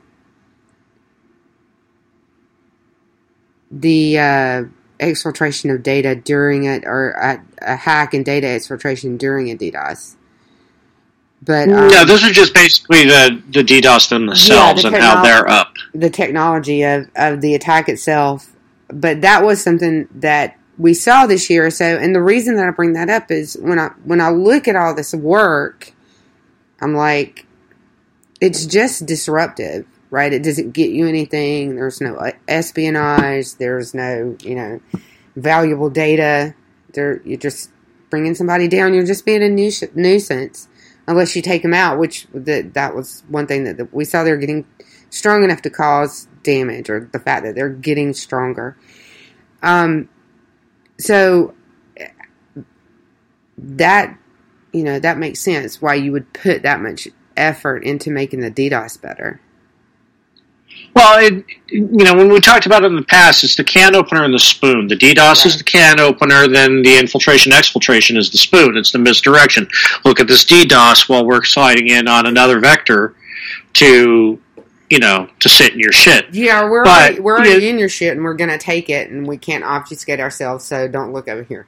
[3.73, 4.65] the uh,
[5.01, 10.17] exfiltration of data during it, or a, a hack and data exfiltration during a DDoS.
[11.45, 15.49] But um, no, this is just basically the, the DDoS themselves the and how they're
[15.49, 15.75] up.
[15.93, 18.53] the technology of, of the attack itself.
[18.89, 21.71] But that was something that we saw this year.
[21.71, 24.69] So, and the reason that I bring that up is when I when I look
[24.69, 25.93] at all this work,
[26.81, 27.47] I'm like,
[28.43, 29.87] it's just disruptive.
[30.11, 30.33] right?
[30.33, 31.75] It doesn't get you anything.
[31.75, 33.55] There's no uh, espionage.
[33.55, 34.81] There's no, you know,
[35.37, 36.55] valuable data.
[36.93, 37.71] There, you're just
[38.11, 38.93] bringing somebody down.
[38.93, 40.69] You're just being a nuis- nuisance
[41.07, 44.23] unless you take them out, which that that was one thing that, that we saw
[44.23, 44.67] they're getting
[45.09, 48.77] strong enough to cause damage, or the fact that they're getting stronger.
[49.63, 50.11] Um,
[50.99, 51.55] so
[53.57, 54.19] that
[54.73, 58.51] you know that makes sense why you would put that much effort into making the
[58.51, 59.41] DDoS better.
[60.95, 63.95] Well, it, you know, when we talked about it in the past, it's the can
[63.95, 64.89] opener and the spoon.
[64.89, 68.77] The DDoS is the can opener, then the infiltration exfiltration is the spoon.
[68.77, 69.69] It's the misdirection.
[70.05, 73.15] Look at this DDoS while we're sliding in on another vector
[73.75, 74.39] to,
[74.91, 76.27] you know, to sit in your shit.
[76.35, 77.71] Yeah, we're But, already, we're already yeah.
[77.71, 80.65] in your shit, and we're gonna take it, and we can't obfuscate ourselves.
[80.67, 81.67] So don't look over here.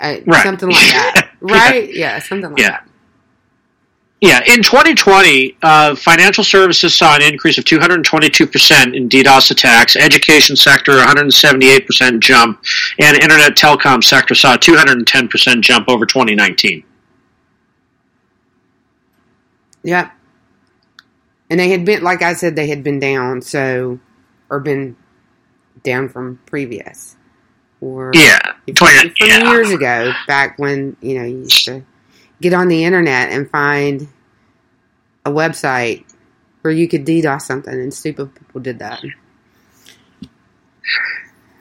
[0.00, 0.42] Uh, Right.
[0.44, 1.92] Something like that, right?
[1.92, 2.70] Yeah, something like Yeah.
[2.70, 2.88] that.
[4.20, 9.96] Yeah, in 2020, uh, financial services saw an increase of 222% in DDoS attacks.
[9.96, 12.62] Education sector, 178% jump,
[12.98, 16.84] and internet telecom sector saw a 210% jump over 2019.
[19.82, 20.10] Yeah.
[21.48, 24.00] And they had been, like I said, they had been down, so,
[24.50, 24.96] or been
[25.82, 27.16] down from previous.
[27.80, 29.50] Or Yeah, from 20, yeah.
[29.50, 31.82] years ago, back when, you know, you used to
[32.40, 34.08] get on the internet and find
[35.24, 36.04] a website
[36.62, 39.02] where you could DDoS something, and stupid people did that.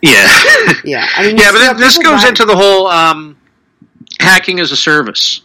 [0.01, 0.27] Yeah.
[0.85, 1.05] Yeah.
[1.15, 3.35] I mean, yeah, but this goes buy- into the whole um,
[4.19, 5.41] hacking as a service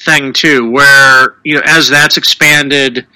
[0.00, 3.06] thing too, where you know as that's expanded,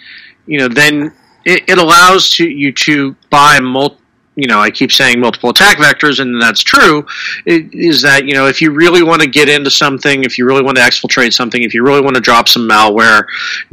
[0.46, 1.12] you know, then
[1.44, 3.98] it, it allows to, you to buy mul-
[4.40, 7.04] You know, I keep saying multiple attack vectors, and that's true.
[7.44, 10.46] It, is that you know if you really want to get into something, if you
[10.46, 13.24] really want to exfiltrate something, if you really want to drop some malware,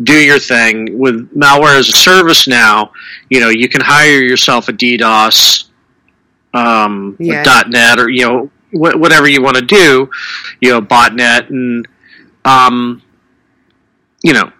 [0.02, 2.48] do your thing with malware as a service.
[2.48, 2.92] Now,
[3.30, 5.66] you know you can hire yourself a DDoS
[6.56, 7.44] um, Yeah.
[7.68, 10.10] .NET or you know wh- whatever you want to do,
[10.62, 11.88] you know botnet and
[12.44, 13.04] um,
[14.24, 14.52] you know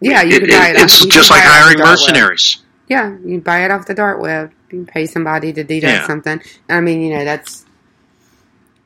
[0.00, 0.76] Yeah, you it- could buy it.
[0.76, 1.98] it- it's just like buy it off the hiring dark web.
[1.98, 2.58] mercenaries.
[2.88, 4.52] Yeah, you buy it off the dark web.
[4.70, 6.06] You pay somebody to DDoS Yeah.
[6.06, 6.40] something.
[6.68, 7.64] I mean, you know, that's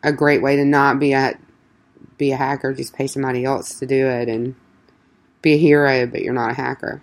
[0.03, 1.37] a great way to not be a
[2.19, 2.73] be a hacker.
[2.73, 4.55] Just pay somebody else to do it and
[5.43, 7.01] be a hero, but you're not a hacker.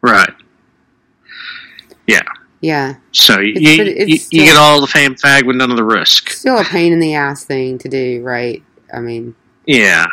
[0.00, 0.30] Right.
[2.06, 2.22] Yeah.
[2.60, 5.82] Yeah, So you, It's- you, you get all the fame fag with none of the
[5.84, 6.30] risk.
[6.30, 8.62] still a pain in the ass thing to do, right?
[8.94, 9.34] I mean,
[9.66, 10.06] Yeah.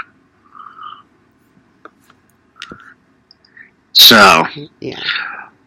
[3.94, 4.46] So,
[4.80, 5.00] yeah.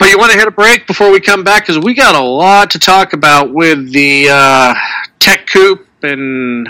[0.02, 2.20] But you want to hit a break before we come back because we got a
[2.20, 4.74] lot to talk about with the uh,
[5.20, 6.68] tech coup and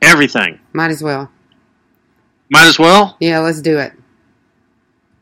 [0.00, 0.58] everything.
[0.72, 1.30] Might as well.
[2.50, 3.18] Might as well.
[3.20, 3.92] Yeah, let's do it.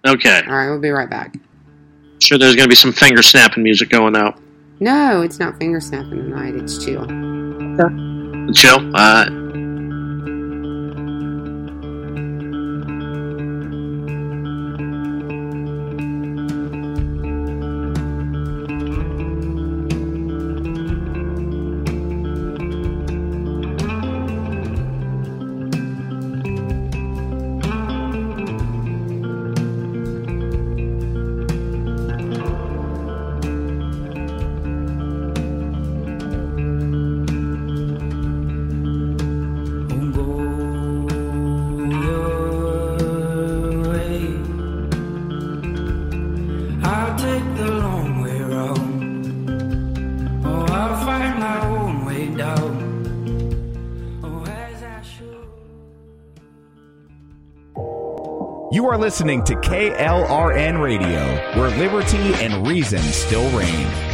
[0.07, 0.40] Okay.
[0.46, 1.35] All right, we'll be right back.
[2.20, 4.40] Sure, there's going to be some finger snapping music going out.
[4.79, 6.55] No, it's not finger snapping tonight.
[6.55, 7.07] It's chill.
[8.53, 8.79] Chill.
[8.79, 9.63] All right.
[59.04, 64.13] Listening to KLRN Radio, where liberty and reason still reign.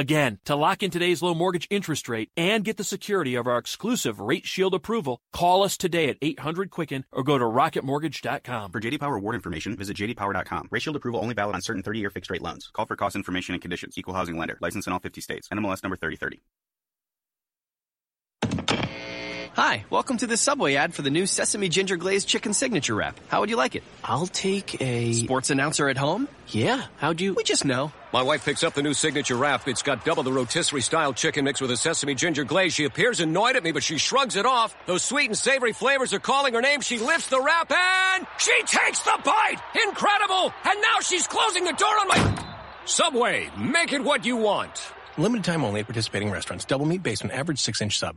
[0.00, 3.58] Again, to lock in today's low mortgage interest rate and get the security of our
[3.58, 8.72] exclusive Rate Shield approval, call us today at 800 Quicken or go to rocketmortgage.com.
[8.72, 10.68] For JD Power award information, visit jdpower.com.
[10.70, 12.70] Rate Shield approval only valid on certain 30-year fixed rate loans.
[12.72, 13.98] Call for cost information and conditions.
[13.98, 14.56] Equal housing lender.
[14.62, 15.50] License in all 50 states.
[15.50, 16.40] NMLS number 3030.
[19.54, 23.18] Hi, welcome to the Subway ad for the new Sesame Ginger Glazed Chicken Signature Wrap.
[23.28, 23.82] How would you like it?
[24.04, 26.28] I'll take a sports announcer at home.
[26.48, 27.34] Yeah, how do you?
[27.34, 27.90] We just know.
[28.12, 29.66] My wife picks up the new signature wrap.
[29.66, 32.74] It's got double the rotisserie style chicken mixed with a sesame ginger glaze.
[32.74, 34.74] She appears annoyed at me, but she shrugs it off.
[34.86, 36.80] Those sweet and savory flavors are calling her name.
[36.80, 39.56] She lifts the wrap and she takes the bite.
[39.86, 40.52] Incredible!
[40.64, 42.44] And now she's closing the door on my
[42.84, 43.50] Subway.
[43.58, 44.80] Make it what you want.
[45.18, 46.64] Limited time only at participating restaurants.
[46.64, 48.16] Double meat basement, average six inch sub.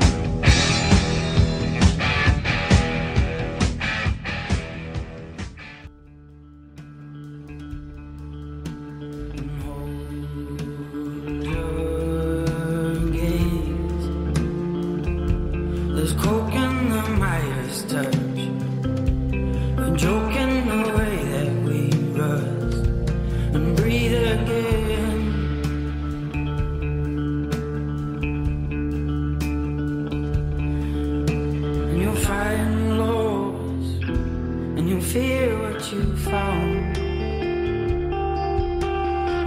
[35.01, 36.97] and fear what you found.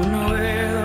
[0.00, 0.83] When the weather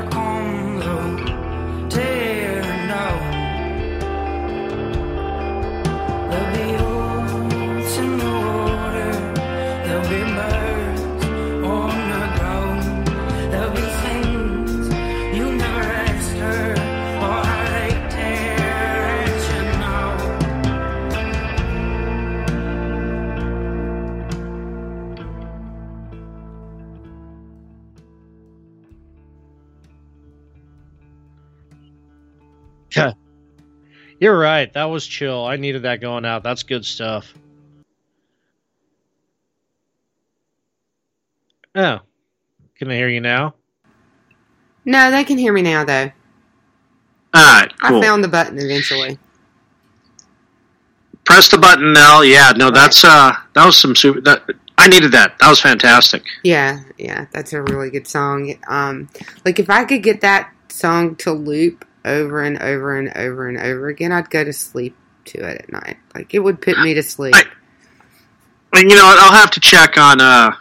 [34.20, 34.72] You're right.
[34.74, 35.46] That was chill.
[35.46, 36.44] I needed that going out.
[36.44, 37.34] That's good stuff.
[41.76, 42.00] Oh.
[42.76, 43.56] Can I hear you now?
[44.86, 46.12] No, they can hear me now, though.
[47.34, 47.98] All right, cool.
[47.98, 49.20] I found the button eventually.
[51.26, 52.24] Press the button, Nell.
[52.26, 54.22] Yeah, no, that's uh, that was some super.
[54.22, 54.44] That,
[54.78, 55.38] I needed that.
[55.40, 56.24] That was fantastic.
[56.44, 58.56] Yeah, yeah, that's a really good song.
[58.68, 59.10] Um,
[59.46, 63.58] like if I could get that song to loop over and over and over and
[63.58, 64.96] over again, I'd go to sleep
[65.26, 65.98] to it at night.
[66.16, 67.36] Like it would put me to sleep.
[68.74, 70.52] And you know, I'll have to check on uh,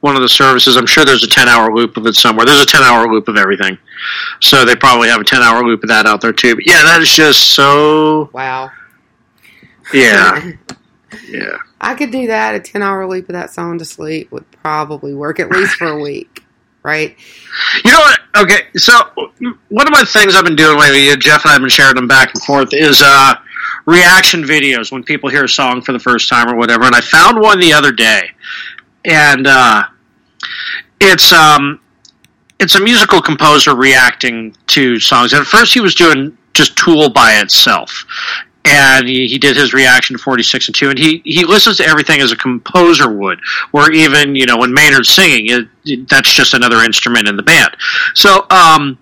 [0.00, 0.76] one of the services.
[0.76, 2.44] I'm sure there's a 10 hour loop of it somewhere.
[2.46, 3.78] There's a 10 hour loop of everything.
[4.40, 6.56] So they probably have a 10 hour loop of that out there too.
[6.56, 8.30] But yeah, that is just so.
[8.32, 8.70] Wow.
[9.92, 10.52] Yeah.
[11.28, 11.58] yeah.
[11.80, 12.54] I could do that.
[12.54, 15.88] A ten hour loop of that song to sleep would probably work at least for
[15.88, 16.42] a week,
[16.86, 17.16] right?
[17.84, 18.20] You know what?
[18.38, 18.92] Okay, so
[19.68, 21.96] one of my things I've been doing lately, uh, Jeff and I have been sharing
[21.96, 23.34] them back and forth, is uh,
[23.86, 26.84] reaction videos when people hear a song for the first time or whatever.
[26.84, 28.30] And I found one the other day,
[29.04, 29.82] and uh,
[31.00, 31.80] it's um,
[32.60, 35.32] it's a musical composer reacting to songs.
[35.32, 38.06] And at first, he was doing just Tool by itself.
[38.66, 41.84] And he, he did his reaction to 46 and 2, and he, he listens to
[41.86, 43.40] everything as a composer would,
[43.70, 47.42] where even, you know, when Maynard's singing, it, it- that's just another instrument in the
[47.44, 47.76] band.
[48.14, 48.98] So, um,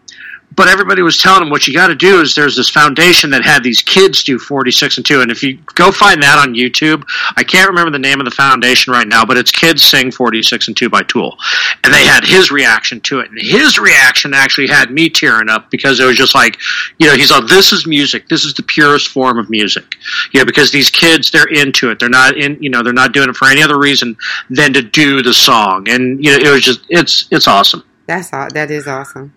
[0.57, 3.45] but everybody was telling him what you got to do is there's this foundation that
[3.45, 7.05] had these kids do 46 and 2 and if you go find that on youtube
[7.37, 10.69] i can't remember the name of the foundation right now but it's kids sing 46
[10.69, 11.37] and 2 by tool.
[11.83, 15.71] And they had his reaction to it and his reaction actually had me tearing up
[15.71, 16.59] because it was just like
[16.99, 18.29] you know he's like this is music.
[18.29, 19.85] This is the purest form of music.
[20.33, 21.99] You know because these kids they're into it.
[21.99, 24.17] They're not in you know they're not doing it for any other reason
[24.51, 25.89] than to do the song.
[25.89, 27.85] And you know it was just it's it's awesome.
[28.07, 29.33] That's all that is awesome.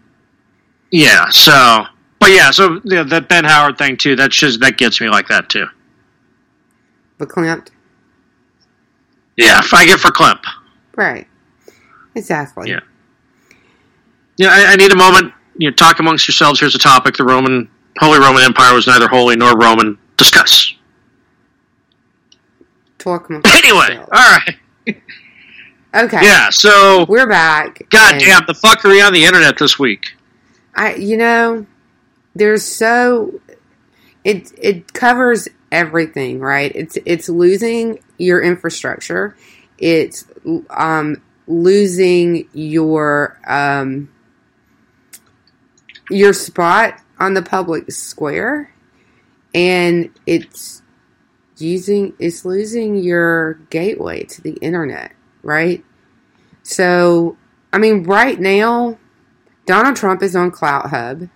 [0.92, 1.30] Yeah.
[1.30, 1.86] So,
[2.20, 2.52] but yeah.
[2.52, 4.16] So you know, that Ben Howard thing too.
[4.16, 5.66] That's just that gets me like that too.
[7.18, 7.70] But Klimt,
[9.36, 9.60] Yeah.
[9.60, 10.44] If I get for Klimp.
[10.96, 11.28] right?
[12.16, 12.70] Exactly.
[12.70, 12.80] Yeah.
[14.38, 14.50] Yeah.
[14.50, 16.60] I, I need a moment you know, talk amongst yourselves.
[16.60, 17.70] Here's a topic: the Roman
[18.00, 19.98] Holy Roman Empire was neither holy nor Roman.
[20.18, 20.74] Discuss.
[22.98, 23.42] Talk more.
[23.46, 24.56] Anyway, all right.
[25.94, 26.20] Okay.
[26.22, 26.50] Yeah.
[26.50, 27.82] So we're back.
[27.90, 30.14] God damn the fuckery on the internet this week.
[30.78, 31.66] I, you know,
[32.36, 33.42] there's so
[34.24, 36.72] it it covers everything, right?
[36.76, 39.36] It's it's losing your infrastructure.
[39.80, 40.26] It's
[40.70, 44.10] um losing your um
[46.10, 48.74] your spot on the public square
[49.56, 50.84] and it's
[51.58, 55.84] using it's losing your gateway to the internet, right?
[56.62, 57.38] So,
[57.72, 59.00] I mean, right now,
[59.68, 61.30] Donald Trump is on Clout Hub.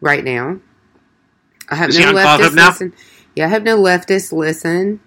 [0.00, 0.60] Right now,
[1.68, 2.94] I hope Is no on Clout Hub leftists listen.
[3.34, 5.00] Yeah, I hope no leftists listen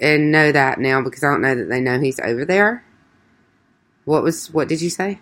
[0.00, 2.84] and know that now because I don't know that they know he's over there.
[4.04, 5.20] What was what did you say?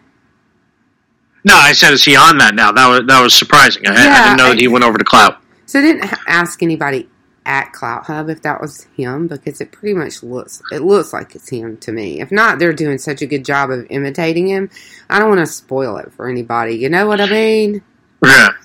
[1.45, 2.73] No, I said, is he on that now?
[2.73, 3.87] That was that was surprising.
[3.87, 5.43] I, I didn't know I- that he went over to Clout.
[5.67, 7.09] So I didn't ask anybody
[7.49, 11.35] at Clout Hub if that was him because it pretty much looks it looks like
[11.35, 12.21] it's him to me.
[12.21, 14.71] If not, they're doing such a good job of imitating him.
[15.09, 16.77] I don't want to spoil it for anybody.
[16.77, 17.83] You know what I mean?
[18.23, 18.51] Yeah.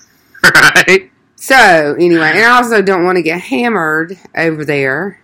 [0.44, 1.10] Right.
[1.36, 5.18] So anyway, and I also don't want to get hammered over there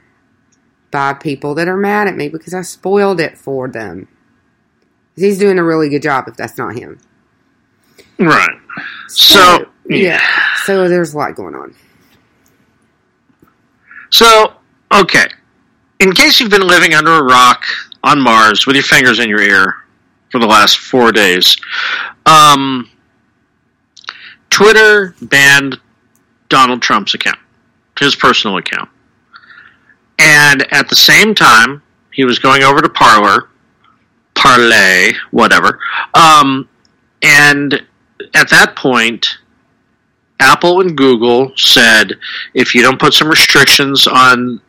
[0.90, 4.08] by people that are mad at me because I spoiled it for them.
[5.14, 7.00] He's doing a really good job if that's not him.
[8.18, 8.48] Right.
[9.08, 10.26] So, yeah.
[10.64, 11.74] So there's a lot going on.
[14.10, 14.54] So,
[14.92, 15.28] okay.
[16.00, 17.64] In case you've been living under a rock
[18.02, 19.76] on Mars with your fingers in your ear
[20.30, 21.56] for the last four days,
[22.26, 22.88] um,
[24.48, 25.78] Twitter banned
[26.48, 27.38] Donald Trump's account,
[27.98, 28.88] his personal account.
[30.18, 31.82] And at the same time,
[32.12, 33.48] he was going over to Parler,
[34.34, 35.78] Parlay, whatever.
[36.14, 36.68] Um,
[37.22, 37.82] and
[38.34, 39.38] at that point,
[40.40, 42.14] Apple and Google said
[42.54, 44.60] if you don't put some restrictions on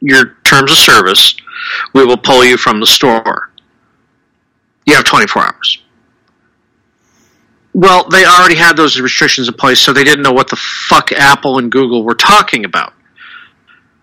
[0.00, 1.36] your terms of service,
[1.92, 3.50] we will pull you from the store.
[4.86, 5.82] You have 24 hours.
[7.72, 11.10] Well, they already had those restrictions in place, so they didn't know what the fuck
[11.12, 12.92] Apple and Google were talking about.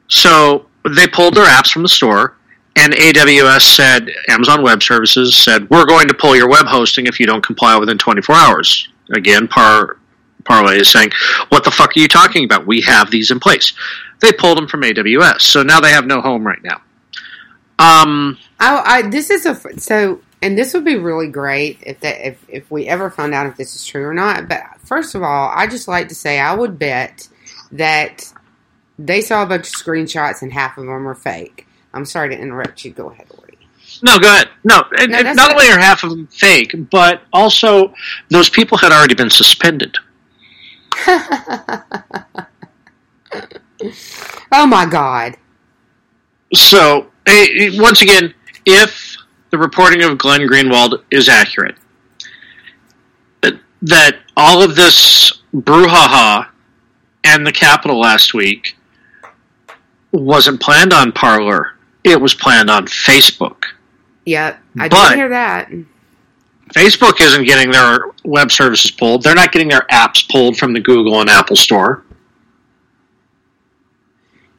[0.07, 2.35] So they pulled their apps from the store,
[2.75, 7.19] and AWS said, Amazon Web Services said, we're going to pull your web hosting if
[7.19, 8.89] you don't comply within 24 hours.
[9.13, 9.97] Again, Par
[10.41, 11.11] Parlay is saying,
[11.49, 12.65] what the fuck are you talking about?
[12.67, 13.73] We have these in place.
[14.19, 16.81] They pulled them from AWS, so now they have no home right now.
[17.79, 22.25] Um, I, I this is a so, and this would be really great if that
[22.27, 24.47] if if we ever found out if this is true or not.
[24.47, 27.27] But first of all, I just like to say I would bet
[27.71, 28.31] that
[28.99, 31.65] they saw a bunch of screenshots and half of them are fake.
[31.93, 32.91] I'm sorry to interrupt you.
[32.91, 33.57] Go ahead, Lori.
[34.03, 34.49] No, go ahead.
[34.63, 37.93] No, and, No, not- only are half of them fake, but also
[38.29, 39.97] those people had already been suspended.
[44.53, 45.37] Oh my God!
[46.53, 48.33] So, eh, eh, once again,
[48.65, 49.15] if
[49.49, 51.75] the reporting of Glenn Greenwald is accurate,
[53.81, 56.47] that, all of this brouhaha
[57.23, 58.75] and the Capitol last week
[60.11, 61.71] wasn't planned on Parler,
[62.03, 63.63] it was planned on Facebook.
[64.25, 65.71] Yep, I But- did hear that.
[66.73, 69.23] Facebook isn't getting their web services pulled.
[69.23, 72.03] They're not getting their apps pulled from the Google and Apple store.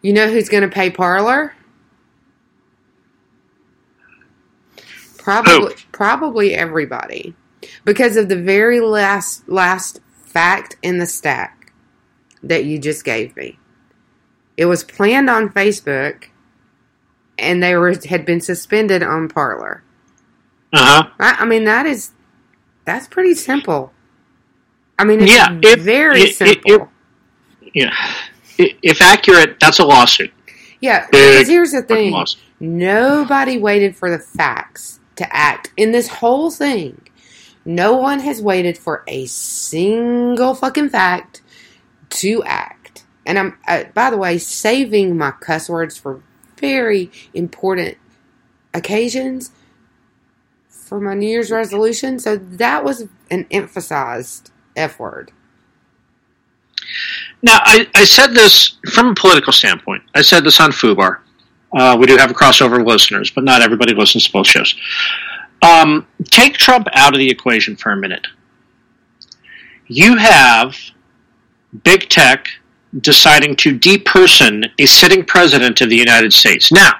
[0.02, 1.54] You know who's going to pay Parler?
[5.16, 7.34] Probably, probably everybody,
[7.84, 11.72] because of the very last last fact in the stack
[12.42, 13.58] that you just gave me.
[14.56, 16.24] It was planned on Facebook,
[17.38, 19.84] and they were had been suspended on Parler.
[20.72, 21.10] Uh huh.
[21.18, 22.10] I, I mean, that is
[22.84, 23.92] that's pretty simple.
[24.98, 26.88] I mean, it's Yeah, if- very it- it- simple.
[27.74, 27.94] Yeah.
[28.58, 30.32] If accurate, that's a lawsuit.
[30.80, 32.14] Yeah, because here's the thing:
[32.60, 37.00] nobody waited for the facts to act in this whole thing.
[37.64, 41.40] No one has waited for a single fucking fact
[42.10, 43.04] to act.
[43.24, 46.20] And I'm, uh, by the way, saving my cuss words for
[46.58, 47.96] very important
[48.74, 49.52] occasions
[50.92, 52.18] for my New Year's resolution.
[52.18, 55.32] So that was an emphasized F word.
[57.40, 60.02] Now, I, I said this from a political standpoint.
[60.14, 61.20] I said this on FUBAR.
[61.74, 64.74] Uh, we do have a crossover of listeners, but not everybody listens to both shows.
[65.62, 68.26] Um, take Trump out of the equation for a minute.
[69.86, 70.76] You have
[71.84, 72.48] big tech
[73.00, 76.70] deciding to deperson a sitting president of the United States.
[76.70, 76.92] Now,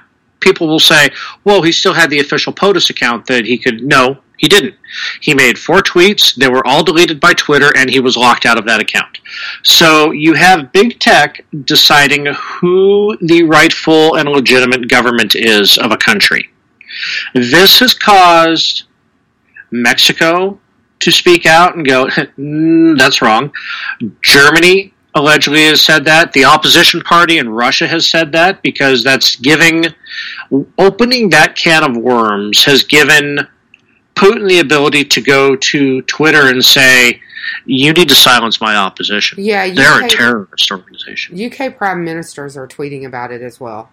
[0.43, 1.11] people will say,
[1.45, 3.82] well, he still had the official POTUS account that he could.
[3.82, 4.74] No, He didn't.
[5.20, 6.34] He made four tweets.
[6.34, 9.20] They were all deleted by Twitter, and he was locked out of that account.
[9.62, 15.97] So you have big tech deciding who the rightful and legitimate government is of a
[15.97, 16.51] country.
[17.34, 18.84] This has caused
[19.70, 20.59] Mexico
[21.01, 22.07] to speak out and go,
[22.38, 23.53] "Mm, that's wrong.
[24.22, 26.32] Germany allegedly has said that.
[26.32, 29.86] The opposition party in Russia has said that because that's giving,
[30.78, 33.46] opening that can of worms has given
[34.14, 37.20] Putin the ability to go to Twitter and say,
[37.64, 39.38] you need to silence my opposition.
[39.40, 41.40] Yeah, They're a terrorist organization.
[41.40, 43.90] UK prime ministers are tweeting about it as well.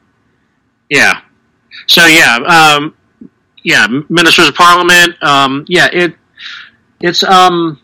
[0.89, 1.22] Yeah.
[1.88, 2.95] So yeah, um,
[3.63, 5.22] yeah, ministers of parliament.
[5.22, 6.15] Um, yeah, it
[7.01, 7.80] it's um,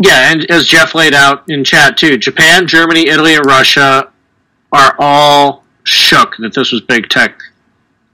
[0.00, 4.10] yeah, and as Jeff laid out in chat too, Japan, Germany, Italy, and Russia
[4.72, 7.38] are all shook that this was big tech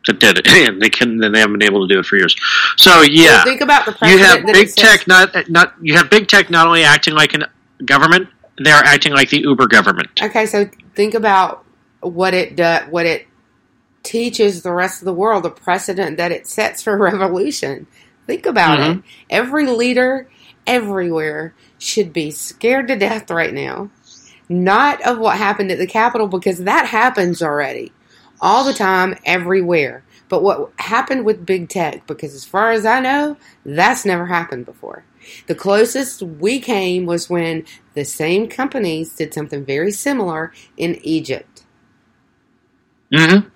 [0.07, 2.16] that did it, and they can then they haven't been able to do it for
[2.16, 2.34] years.
[2.76, 5.97] So yeah, Well, think about the you have big it says- tech not not you
[5.97, 7.49] have big tech not only acting like a
[7.84, 8.28] government,
[8.62, 10.09] they are acting like the Uber government.
[10.22, 11.64] Okay, so think about
[12.01, 13.26] what it do, what it
[14.03, 17.87] teaches the rest of the world, the precedent that it sets for revolution.
[18.26, 18.99] Think about Mhm.
[18.99, 19.05] it.
[19.30, 20.28] Every leader
[20.66, 23.90] everywhere should be scared to death right now.
[24.48, 27.92] Not of what happened at the Capitol because that happens already.
[28.40, 30.04] All the time, everywhere.
[30.28, 34.66] But what happened with big tech, because as far as I know, that's never happened
[34.66, 35.04] before.
[35.46, 37.64] The closest we came was when
[37.94, 41.64] the same companies did something very similar in Egypt.
[43.12, 43.48] hmm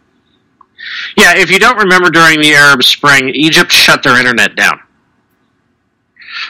[1.16, 4.80] Yeah, if you don't remember during the Arab Spring, Egypt shut their internet down.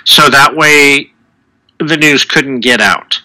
[0.05, 1.13] So that way
[1.79, 3.23] the news couldn't get out.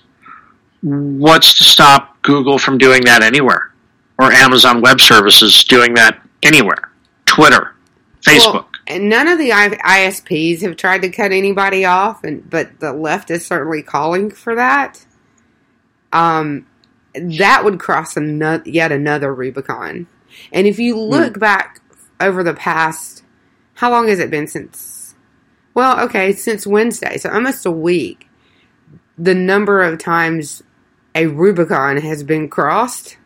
[0.81, 3.73] What's to stop Google from doing that anywhere?
[4.17, 6.91] Or Amazon Web Services doing that anywhere?
[7.25, 7.75] Twitter,
[8.21, 8.53] Facebook.
[8.53, 12.93] Well, and none of the ISPs have tried to cut anybody off, and but the
[12.93, 15.05] left is certainly calling for that.
[16.13, 16.67] Um,
[17.13, 20.07] that would cross another, yet another Rubicon.
[20.51, 21.81] And if you look back
[22.19, 23.23] over the past,
[23.75, 24.94] how long has it been since?
[25.75, 28.27] Well, okay, since Wednesday, so almost a week.
[29.17, 30.63] The number of times
[31.13, 33.17] a Rubicon has been crossed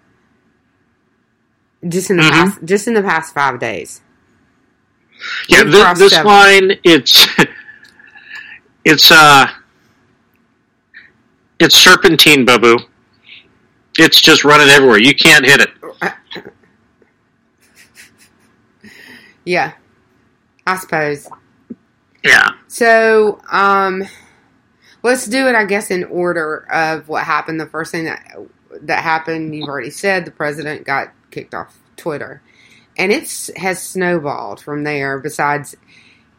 [1.88, 2.30] just in the Mhm.
[2.32, 4.02] past, just in the past five days.
[5.48, 6.28] Yeah, We've this seven.
[6.28, 7.28] line it's
[8.86, 9.48] it's uh
[11.60, 12.78] it's serpentine, Babu.
[13.98, 15.00] It's just running everywhere.
[15.00, 15.70] You can't hit it.
[19.46, 19.74] Yeah,
[20.68, 21.28] I suppose.
[22.24, 22.50] Yeah.
[22.68, 24.04] So, um,
[25.04, 25.56] let's do it.
[25.56, 27.60] I guess in order of what happened.
[27.60, 28.36] The first thing that
[28.82, 32.42] that happened, you've already said, the president got kicked off Twitter,
[32.98, 35.20] and it's has snowballed from there.
[35.20, 35.76] Besides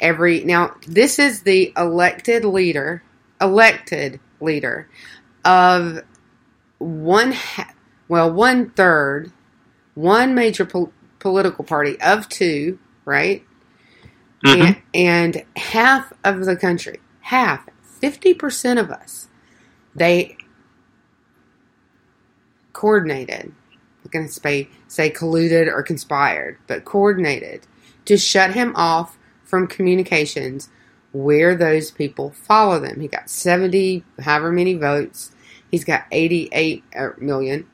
[0.00, 3.02] every now, this is the elected leader,
[3.40, 4.88] elected leader
[5.44, 6.00] of
[6.78, 7.34] one,
[8.08, 9.32] well, one third,
[9.94, 13.44] one major pol- political party of two, right?
[14.44, 14.76] Mhm.
[14.94, 17.68] and, and half of the country, half,
[18.02, 19.28] 50% of us,
[19.94, 20.36] they
[22.72, 23.52] coordinated.
[24.04, 27.66] I'm going to say, say colluded or conspired, but coordinated
[28.06, 30.70] to shut him off from communications
[31.12, 33.00] where those people follow them.
[33.00, 35.32] He got 70, however many votes.
[35.70, 37.10] He's got 88 uh.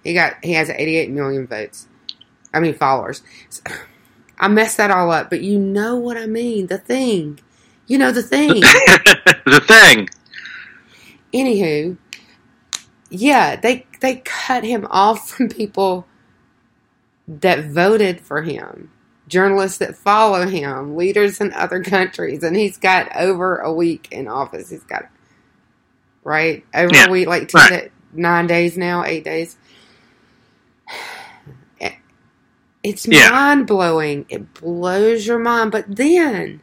[0.05, 1.89] He got he has 88 million votes.
[2.53, 3.23] I mean followers.
[3.49, 3.63] So,
[4.39, 6.69] I messed that all up, but you know what I mean.
[6.69, 7.41] The thing.
[7.87, 8.75] You know the thing.
[9.47, 10.09] the thing.
[11.35, 11.99] Anywho,
[13.11, 16.07] yeah, they they cut him off from people
[17.29, 18.93] that voted for him,
[19.29, 24.29] journalists that follow him, leaders in other countries, and he's got over a week in
[24.29, 24.71] office.
[24.71, 25.05] He's got
[26.25, 27.93] right over Yeah, a week, like right.
[28.13, 29.59] nine days now, eight days.
[32.87, 33.31] It's Yeah.
[33.31, 34.27] mind blowing.
[34.29, 35.73] It blows your mind.
[35.73, 36.61] But then,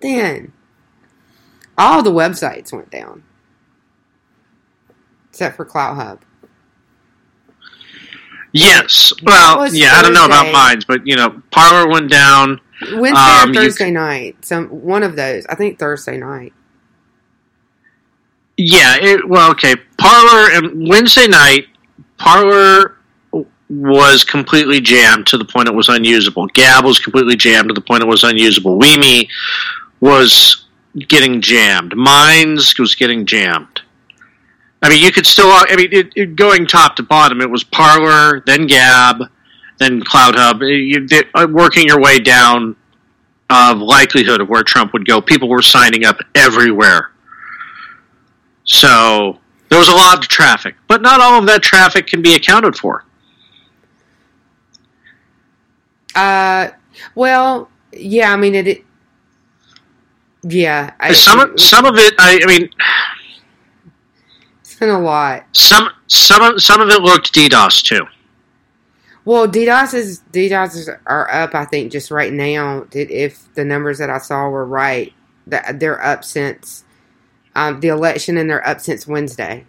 [0.00, 0.52] then,
[1.78, 3.22] all the websites went down,
[5.28, 6.22] except for Clout Hub.
[8.52, 9.12] Yes.
[9.22, 10.52] Well, yeah, I don't know about Thursday.
[10.52, 12.60] mines, but you know, Parler went down.
[12.94, 14.44] Wednesday Um, or you Thursday night.
[14.44, 15.46] Some one of those.
[15.46, 16.52] I think Thursday night.
[18.56, 19.76] Yeah, it, well, okay.
[19.98, 21.68] Parler and Wednesday night,
[22.18, 22.96] Parler
[23.70, 26.48] was completely jammed to the point it was unusable.
[26.48, 28.78] Gab was completely jammed to the point it was unusable.
[28.78, 29.28] Weemy
[30.00, 30.66] was
[31.06, 31.94] getting jammed.
[31.96, 33.80] Minds was getting jammed.
[34.82, 35.46] I mean, you could still.
[35.46, 39.22] I mean, it, it, going top to bottom, it was Parler, then Gab,
[39.78, 40.62] then Clout Hub.
[40.62, 42.74] You, uh, working your way down
[43.50, 45.20] of likelihood of where Trump would go.
[45.20, 47.12] People were signing up everywhere.
[48.64, 52.34] So there was a lot of traffic, but not all of that traffic can be
[52.34, 53.04] accounted for.
[56.14, 56.70] Uh,
[57.14, 58.32] well, yeah.
[58.32, 58.66] I mean, it.
[58.66, 58.84] it
[60.42, 62.70] yeah, I, some of, some of it, I, I mean,
[64.60, 65.44] it's been a lot.
[65.52, 68.06] some some of some of it looked DDoS too.
[69.26, 71.54] Well, DDoS is DDoS are up.
[71.54, 75.12] I think just right now, if the numbers that I saw were right,
[75.46, 76.84] that they're up since
[77.54, 79.66] um, the election, and they're up since Wednesday.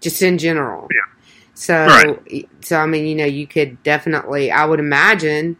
[0.00, 0.86] Just in general.
[0.94, 1.17] Yeah.
[1.58, 2.22] So,
[2.60, 5.56] so I mean, you know, you could definitely, I would imagine,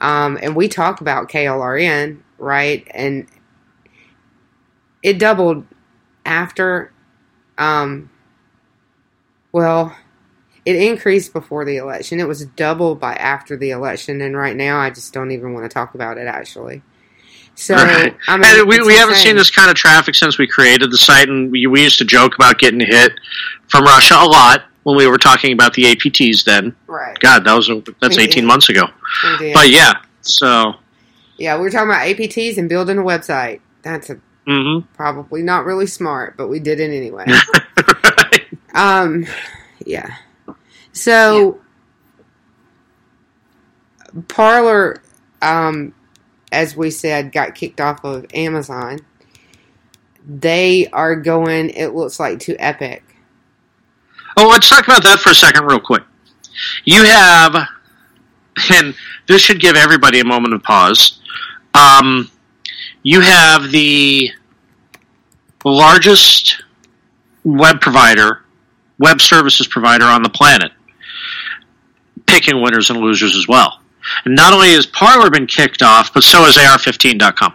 [0.00, 2.88] um, and we talk about KLRN, right?
[2.92, 3.26] And
[5.02, 5.66] it doubled
[6.24, 6.90] after,
[7.58, 8.08] um,
[9.52, 9.94] well,
[10.64, 12.18] it increased before the election.
[12.18, 15.70] It was double by after the election, and right now, I just don't even want
[15.70, 16.26] to talk about it.
[16.26, 16.80] Actually,
[17.54, 18.16] so Right.
[18.26, 20.96] I mean, and we, we haven't seen this kind of traffic since we created the
[20.96, 23.12] site, and we, we used to joke about getting hit
[23.68, 26.44] from Russia a lot when we were talking about the APTs.
[26.44, 27.18] Then, Right.
[27.18, 27.68] God, that was
[28.00, 28.86] that's We- eighteen months ago.
[29.52, 30.74] But yeah, so
[31.38, 33.58] Yeah, we were talking about APTs and building a website.
[33.82, 34.84] That's a, mhm.
[34.94, 37.26] probably not really smart, but we did it anyway.
[38.74, 39.26] um,
[39.84, 40.14] yeah.
[40.92, 41.60] So,
[44.28, 45.02] Parler,
[45.42, 45.92] um,
[46.52, 49.00] as we said, got kicked off of Amazon.
[50.26, 51.70] They are going.
[51.70, 53.02] It looks like to Epik.
[54.36, 56.02] Oh, let's talk about that for a second, real quick.
[56.84, 57.56] You have,
[58.70, 58.94] and
[59.26, 61.20] this should give everybody a moment of pause.
[61.74, 62.30] Um,
[63.02, 64.30] you have the
[65.64, 66.62] largest
[67.44, 68.44] web provider,
[68.98, 70.72] web services provider on the planet,
[72.26, 73.80] picking winners and losers as well.
[74.24, 77.54] And not only has Parler been kicked off, but so has AR15.com.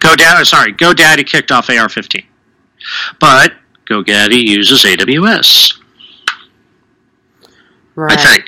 [0.00, 2.24] GoDaddy, sorry, GoDaddy kicked off AR15.
[3.18, 3.54] But
[3.86, 5.80] GoDaddy uses AWS.
[7.94, 8.18] Right.
[8.18, 8.44] I think.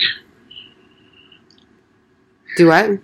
[2.56, 2.98] Do I?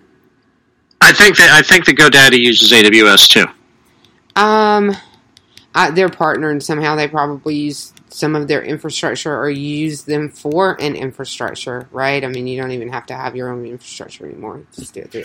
[1.01, 3.47] I think that I think that GoDaddy uses AWS too.
[4.41, 4.97] Um,
[5.75, 6.97] I, they're partnering somehow.
[6.97, 12.25] They probably use some of their infrastructure or use them for an infrastructure, right?
[12.25, 14.65] I mean, you don't even have to have your own infrastructure anymore.
[14.75, 15.25] Just do it through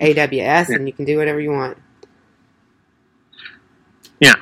[0.00, 1.78] AWS, and you can do whatever you want.
[4.20, 4.34] Yeah.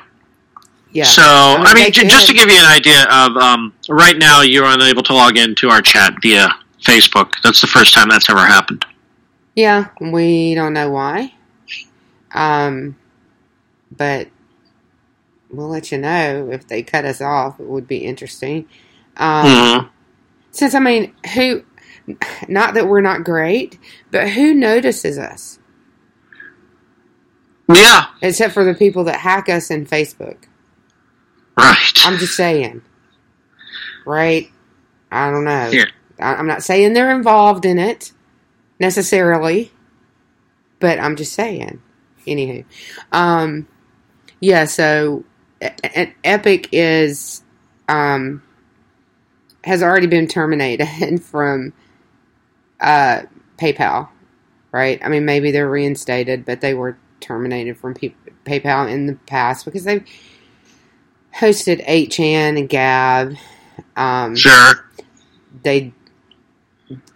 [0.93, 1.05] Yeah.
[1.05, 4.41] So I mean, they j- just to give you an idea of um, right now,
[4.41, 6.47] you're unable to log into our chat via
[6.81, 7.31] Facebook.
[7.43, 8.85] That's the first time that's ever happened.
[9.55, 11.33] Yeah, we don't know why.
[12.33, 12.95] Um,
[13.95, 14.27] but
[15.49, 17.59] we'll let you know if they cut us off.
[17.59, 18.67] It would be interesting.
[19.17, 19.89] Um, Mhm.
[20.51, 21.63] Since I mean, who?
[22.47, 23.79] Not that we're not great,
[24.11, 25.57] but who notices us?
[27.73, 28.05] Yeah.
[28.21, 30.37] Except for the people that hack us in Facebook.
[31.57, 31.93] Right.
[32.05, 32.81] I'm just saying.
[34.05, 34.49] Right?
[35.11, 35.69] I don't know.
[35.71, 35.85] Yeah.
[36.19, 38.11] I- I'm not saying they're involved in it
[38.79, 39.71] necessarily,
[40.79, 41.81] but I'm just saying.
[42.25, 42.65] Anywho,
[43.11, 43.67] um,
[44.39, 44.65] yeah.
[44.65, 45.25] So,
[45.61, 47.43] e- Epik is
[47.89, 48.41] um
[49.63, 51.73] has already been terminated from
[52.79, 53.23] uh
[53.57, 54.09] PayPal,
[54.71, 54.99] right?
[55.03, 59.65] I mean, maybe they're reinstated, but they were terminated from P- PayPal in the past
[59.65, 60.05] because they've
[61.35, 63.35] hosted 8chan and Gab.
[63.95, 64.85] Um, Sure.
[65.63, 65.93] They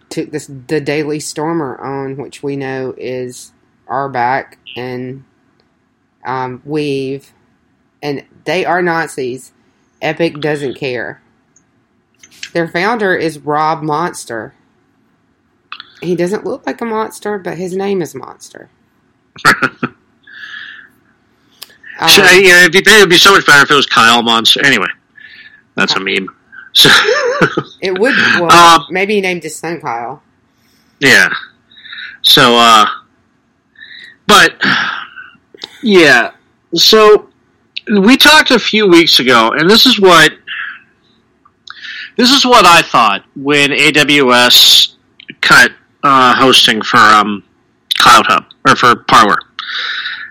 [0.08, 3.52] took this the Daily Stormer on, which we know is
[3.88, 5.24] Arbac and
[6.24, 7.32] um, Weave,
[8.02, 9.52] and they are Nazis.
[10.00, 11.20] Epik doesn't care.
[12.52, 14.54] Their founder is Rob Monster.
[16.00, 18.70] He doesn't look like a monster, but his name is Monster.
[21.98, 24.22] Um, So, you know, it'd, be, it'd be so much better if it was Kyle
[24.22, 24.64] Monster.
[24.64, 24.88] Anyway,
[25.74, 26.28] that's a meme.
[26.74, 26.90] So,
[27.80, 28.14] It would.
[28.38, 30.22] Well, Um, maybe he named his son Kyle.
[31.00, 31.28] yeah.
[32.22, 32.86] So, uh,
[34.26, 34.54] but
[35.82, 36.32] yeah.
[36.74, 37.30] So
[37.90, 40.32] we talked a few weeks ago, and this is what
[42.16, 44.94] this is what I thought when AWS
[45.40, 45.72] cut
[46.02, 47.42] uh, hosting for um,
[47.96, 49.38] Clout Hub or for Parler.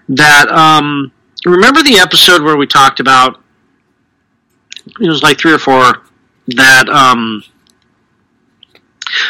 [0.09, 1.11] That um,
[1.51, 3.41] remember the episode where we talked about
[4.99, 6.03] it was like three or four
[6.47, 7.43] that um,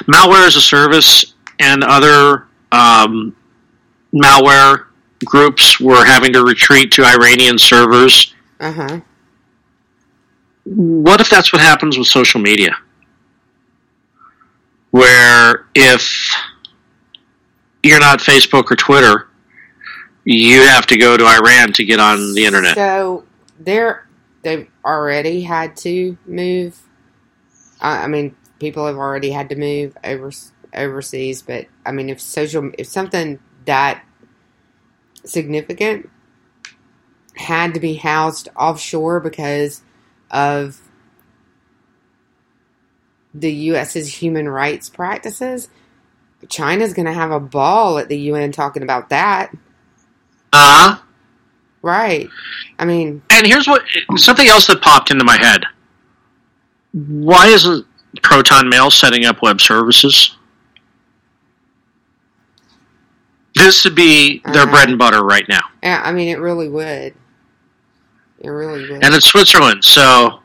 [0.04, 3.36] malware as a service and other um,
[4.14, 4.86] malware
[5.26, 8.34] groups were having to retreat to Iranian servers.
[8.60, 9.02] Uh huh.
[10.66, 12.76] What if that's what happens with social media?
[14.92, 16.34] Where if
[17.84, 19.30] you're not Facebook or Twitter,
[20.30, 22.76] you have to go to Iran to get on the internet.
[22.76, 23.24] So
[23.60, 24.06] they're
[24.42, 26.78] they've already had to move.
[27.80, 30.32] I I mean, people have already had to move over
[30.74, 34.04] overseas, but I mean, if social, if something that
[35.24, 36.10] significant
[37.36, 39.82] had to be housed offshore because
[40.30, 40.82] of
[43.34, 45.70] the U.S.'s human rights practices,
[46.50, 49.56] China's going to have a ball at the UN talking about that.
[50.58, 50.98] Uh.
[51.84, 52.28] Right.
[52.80, 53.84] I mean, And here's what
[54.18, 55.64] something else that popped into my head.
[56.94, 57.86] Why isn't
[58.24, 60.36] Proton Mail setting up web services?
[63.56, 64.72] This would be their Uh-huh.
[64.72, 65.62] bread and butter right now.
[65.84, 67.14] yeah, I mean, it really would.
[68.40, 69.04] It really would.
[69.04, 70.40] And it's Switzerland, so.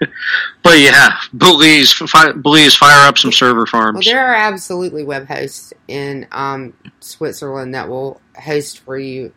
[0.62, 4.04] but yeah, please, fi- Belize, fire up some server Well, farms.
[4.04, 9.32] there are absolutely web hosts in um, Switzerland that will host for you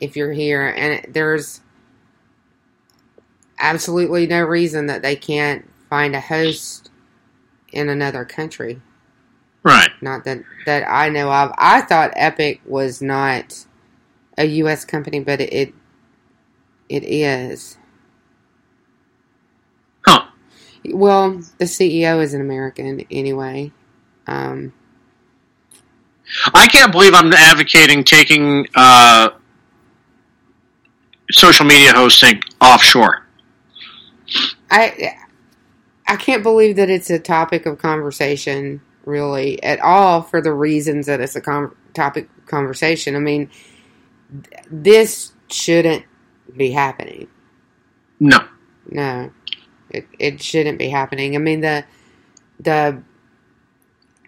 [0.00, 1.60] if you're here, and there's
[3.58, 6.90] absolutely no reason that they can't find a host
[7.72, 8.80] in another country.
[9.62, 9.90] Right.
[10.00, 11.52] Not that that I know of.
[11.58, 13.66] I thought Epik was not
[14.38, 14.84] a U.S.
[14.84, 15.74] company, but it,
[16.88, 17.76] it is.
[20.06, 20.26] Huh.
[20.92, 23.72] Well, the CEO is an American anyway.
[24.26, 24.72] Um,
[26.54, 29.30] I can't believe I'm advocating taking uh,
[31.30, 33.26] social media hosting offshore.
[34.70, 35.14] I
[36.08, 41.06] I can't believe that it's a topic of conversation really at all for the reasons
[41.06, 43.14] that it's a com- topic of conversation.
[43.14, 43.50] I mean,
[44.30, 46.04] th- this shouldn't
[46.56, 47.28] be happening.
[48.18, 48.38] No.
[48.88, 49.30] No,
[49.90, 51.34] it it shouldn't be happening.
[51.34, 51.84] I mean the
[52.60, 53.02] the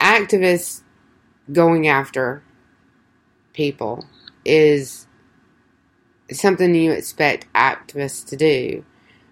[0.00, 0.82] activists
[1.52, 2.42] going after
[3.52, 4.04] people
[4.44, 5.06] is
[6.30, 8.84] something you expect activists to do,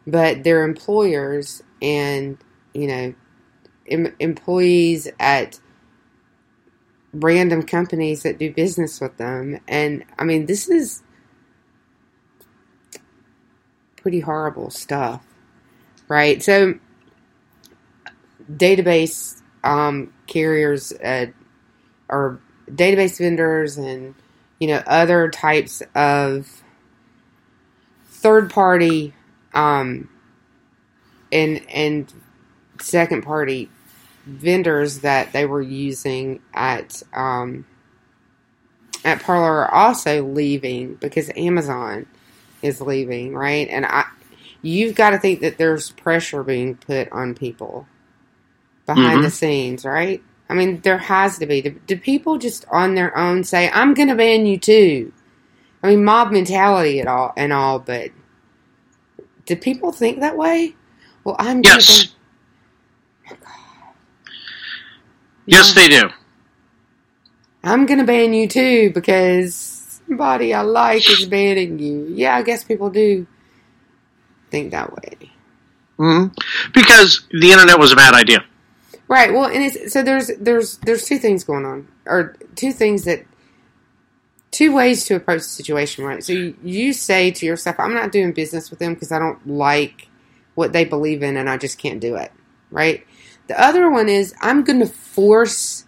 [0.06, 2.38] but their employers and
[2.74, 3.14] you know
[3.88, 5.60] em- employees at
[7.12, 11.02] random companies that do business with them, and I mean this is
[13.96, 15.24] pretty horrible stuff,
[16.08, 16.42] right?
[16.42, 16.74] So,
[18.50, 21.26] database um, carriers uh,
[22.08, 22.40] or
[22.70, 24.14] database vendors and
[24.58, 26.62] you know other types of
[28.06, 29.14] third party
[29.54, 30.08] um,
[31.32, 32.12] and and
[32.80, 33.70] second party
[34.26, 37.64] vendors that they were using at um,
[39.04, 42.06] at Parler are also leaving because Amazon
[42.60, 43.68] is leaving, right?
[43.68, 44.04] And I,
[44.62, 47.88] you've got to think that there's pressure being put on people
[48.86, 49.24] behind Mhm.
[49.24, 50.22] the scenes, right?
[50.50, 51.62] I mean, there has to be.
[51.62, 55.12] Do, do people just on their own say, "I'm going to ban you too"?
[55.82, 58.10] I mean, mob mentality and all and all, but
[59.46, 60.76] do people think that way?
[61.24, 61.86] Well, I'm gonna Yes.
[61.86, 62.10] ban-
[65.46, 66.10] Yes, they do.
[67.64, 72.06] I'm gonna ban you too because somebody I like is banning you.
[72.10, 73.26] Yeah, I guess people do
[74.50, 75.30] think that way.
[75.96, 76.26] hmm
[76.74, 78.44] Because the internet was a bad idea.
[79.08, 79.32] Right.
[79.32, 83.24] Well, and it's so there's there's there's two things going on, or two things that
[84.50, 86.04] two ways to approach the situation.
[86.04, 86.24] Right.
[86.24, 89.46] So you, you say to yourself, "I'm not doing business with them because I don't
[89.46, 90.08] like
[90.56, 92.32] what they believe in, and I just can't do it."
[92.70, 93.06] Right.
[93.46, 95.84] The other one is I'm going to force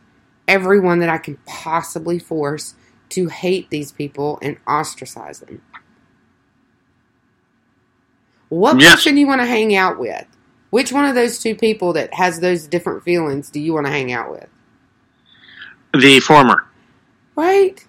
[0.46, 2.74] everyone that I can possibly force
[3.10, 5.60] to hate these people and ostracize them.
[8.48, 8.96] What Yes.
[8.96, 10.24] person do you want to hang out with?
[10.70, 13.92] Which one of those two people that has those different feelings do you want to
[13.92, 14.48] hang out with?
[15.94, 16.66] The former.
[17.36, 17.84] Right?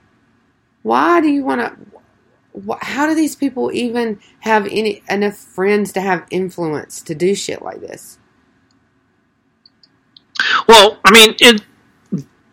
[0.84, 2.76] Why do you want to?
[2.82, 7.62] How do these people even have any enough friends to have influence to do shit
[7.62, 8.18] like this?
[10.68, 11.62] Well, I mean, it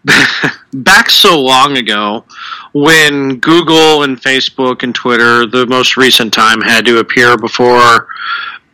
[0.73, 2.25] back so long ago
[2.73, 8.09] when Google and Facebook and Twitter, the most recent time, had to appear before,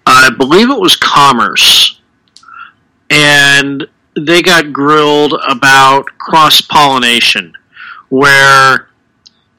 [0.06, 2.00] I believe it was Commerce,
[3.10, 7.52] and they got grilled about cross pollination,
[8.08, 8.88] where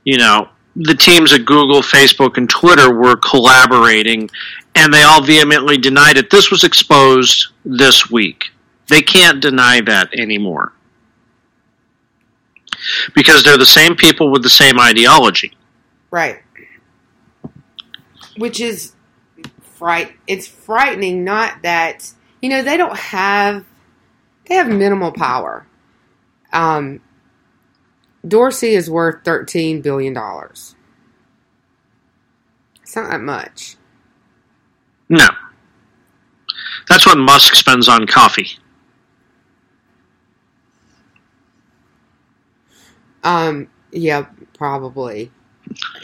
[0.03, 4.29] you know the teams at Google, Facebook, and Twitter were collaborating,
[4.75, 6.29] and they all vehemently denied it.
[6.29, 8.51] This was exposed this week.
[8.89, 10.73] They can't deny that anymore.
[13.15, 15.55] Because they're the same people with the same ideology.
[16.11, 16.41] Right.
[18.37, 18.93] Which is
[19.61, 20.13] fright.
[20.27, 21.23] It's frightening.
[21.23, 22.11] Not that
[22.41, 23.65] you know they don't have
[24.45, 25.65] they have minimal power.
[26.51, 27.01] Um,
[28.27, 30.75] Dorsey is worth thirteen billion dollars.
[32.81, 33.75] It's not that much.
[35.09, 35.27] No.
[36.87, 38.47] That's what Musk spends on coffee.
[43.23, 43.69] Um.
[43.91, 44.27] Yeah.
[44.57, 45.31] Probably.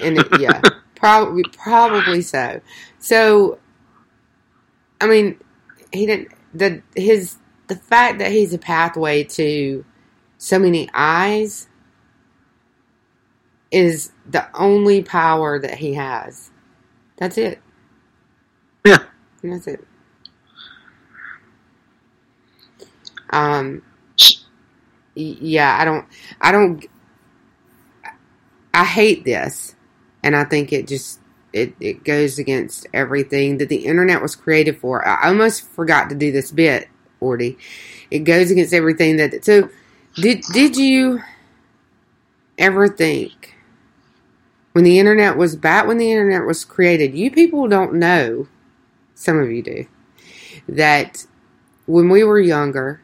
[0.02, 0.62] And it- yeah.
[0.96, 1.44] probably.
[1.54, 2.62] Probably so.
[3.00, 3.60] So.
[5.02, 5.40] I mean,
[5.94, 6.30] he didn't.
[6.54, 9.86] The his the fact that he's a pathway to
[10.38, 11.68] so many eyes
[13.72, 16.50] is the only power that he has.
[17.18, 17.62] That's it.
[18.86, 19.04] Yeah.
[19.44, 19.86] That's it.
[23.30, 23.84] Um.
[25.16, 26.06] Yeah, I don't.
[26.42, 26.86] I don't.
[28.80, 29.76] I hate this,
[30.24, 31.20] and I think it just
[31.52, 35.06] it it goes against everything that the internet was created for.
[35.06, 36.88] I almost forgot to do this bit,
[37.22, 37.58] Ordy.
[38.10, 39.44] It goes against everything that.
[39.44, 39.70] So,
[40.16, 41.22] did did you
[42.58, 43.58] ever think
[44.72, 47.14] when the internet was back when the internet was created?
[47.14, 48.48] You people don't know.
[49.14, 49.88] Some of you do
[50.70, 51.26] that
[51.86, 53.02] when we were younger,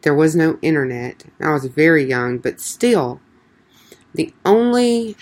[0.00, 1.26] there was no internet.
[1.42, 3.20] I was very young, but still,
[4.14, 5.16] the only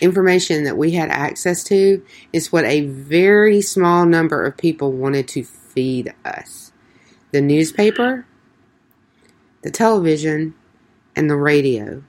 [0.00, 5.28] information that we had access to is what a very small number of people wanted
[5.28, 6.72] to feed us
[7.30, 8.26] the newspaper,
[9.62, 10.54] the television,
[11.16, 12.02] and the radio.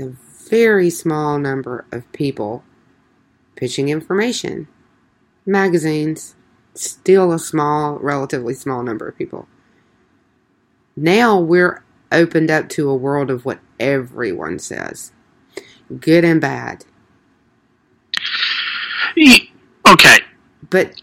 [0.00, 0.08] A
[0.48, 2.64] very small number of people
[3.56, 4.66] pitching information.
[5.46, 6.34] Magazines,
[6.74, 9.46] still a small, relatively small number of people.
[10.96, 15.12] Now we're opened up to a world of what everyone says,
[16.00, 16.84] good and bad.
[19.86, 20.18] Okay.
[20.70, 20.94] But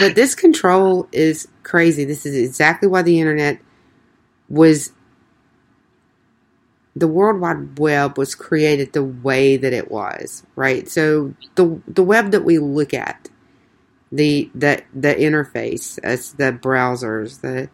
[0.00, 2.04] but this control is crazy.
[2.04, 3.60] This is exactly why the internet
[4.48, 4.92] was
[6.96, 10.88] the World Wide Web was created the way that it was, right?
[10.88, 13.28] So the the web that we look at,
[14.10, 17.68] the the the interface, as the browsers, the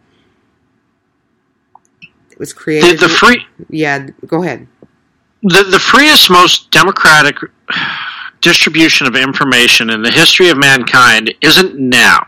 [2.31, 2.99] it was created.
[2.99, 4.07] The- the free- yeah.
[4.27, 4.67] Go ahead.
[5.45, 7.37] The, the freest, most democratic
[8.41, 12.27] distribution of information in the history of mankind isn't now.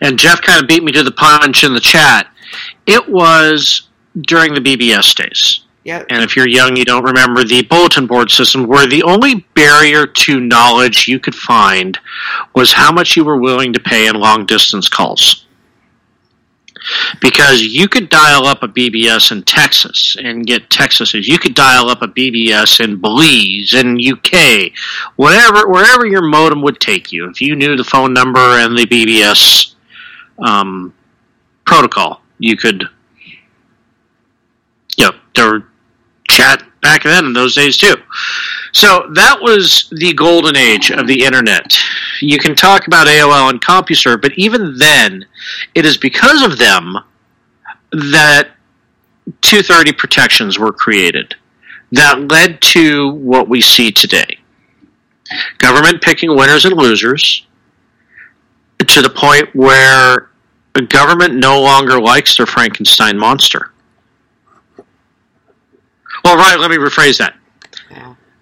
[0.00, 2.28] And Jeff kind of beat me to the punch in the chat.
[2.86, 3.88] It was
[4.22, 5.60] during the BBS days.
[5.84, 6.06] Yep.
[6.10, 10.04] And if you're young, you don't remember the bulletin board system, where the only barrier
[10.04, 11.96] to knowledge you could find
[12.56, 15.45] was how much you were willing to pay in long distance calls.
[17.20, 21.26] Because you could dial up a BBS in Texas and get Texas's.
[21.26, 24.72] You could dial up a BBS in Belize, in UK,
[25.16, 27.28] whatever, wherever your modem would take you.
[27.28, 29.74] If you knew the phone number and the BBS
[30.38, 30.94] um,
[31.64, 32.88] protocol, you could
[34.96, 35.68] you know, there were
[36.28, 37.94] chat back then in those days too.
[38.76, 41.78] So that was the golden age of the internet.
[42.20, 45.24] You can talk about AOL and CompuServe, but even then,
[45.74, 46.94] it is because of them
[47.92, 48.50] that
[49.40, 51.34] 230 protections were created
[51.92, 54.38] that led to what we see today.
[55.56, 57.46] Government picking winners and losers
[58.86, 60.28] to the point where
[60.90, 63.72] government no longer likes their Frankenstein monster.
[66.22, 67.36] Well, right, let me rephrase that.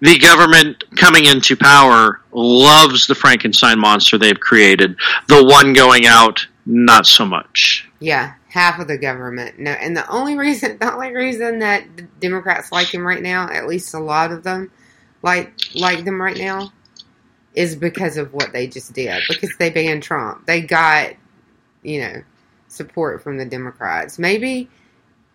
[0.01, 4.95] The government coming into power loves the Frankenstein monster they've created.
[5.27, 7.87] The one going out, not so much.
[7.99, 9.57] Yeah, half of the government.
[9.57, 13.67] No, and the only reason, the only reason that Democrats like him right now, at
[13.67, 14.71] least a lot of them
[15.21, 16.71] like like them right now,
[17.53, 19.23] is because of what they just did.
[19.29, 21.13] Because they banned Trump, they got
[21.83, 22.21] you know
[22.67, 24.19] support from the Democrats.
[24.19, 24.69] Maybe,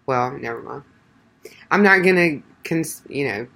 [0.06, 0.82] well, never mind.
[1.70, 3.46] I'm not gonna, cons- you know,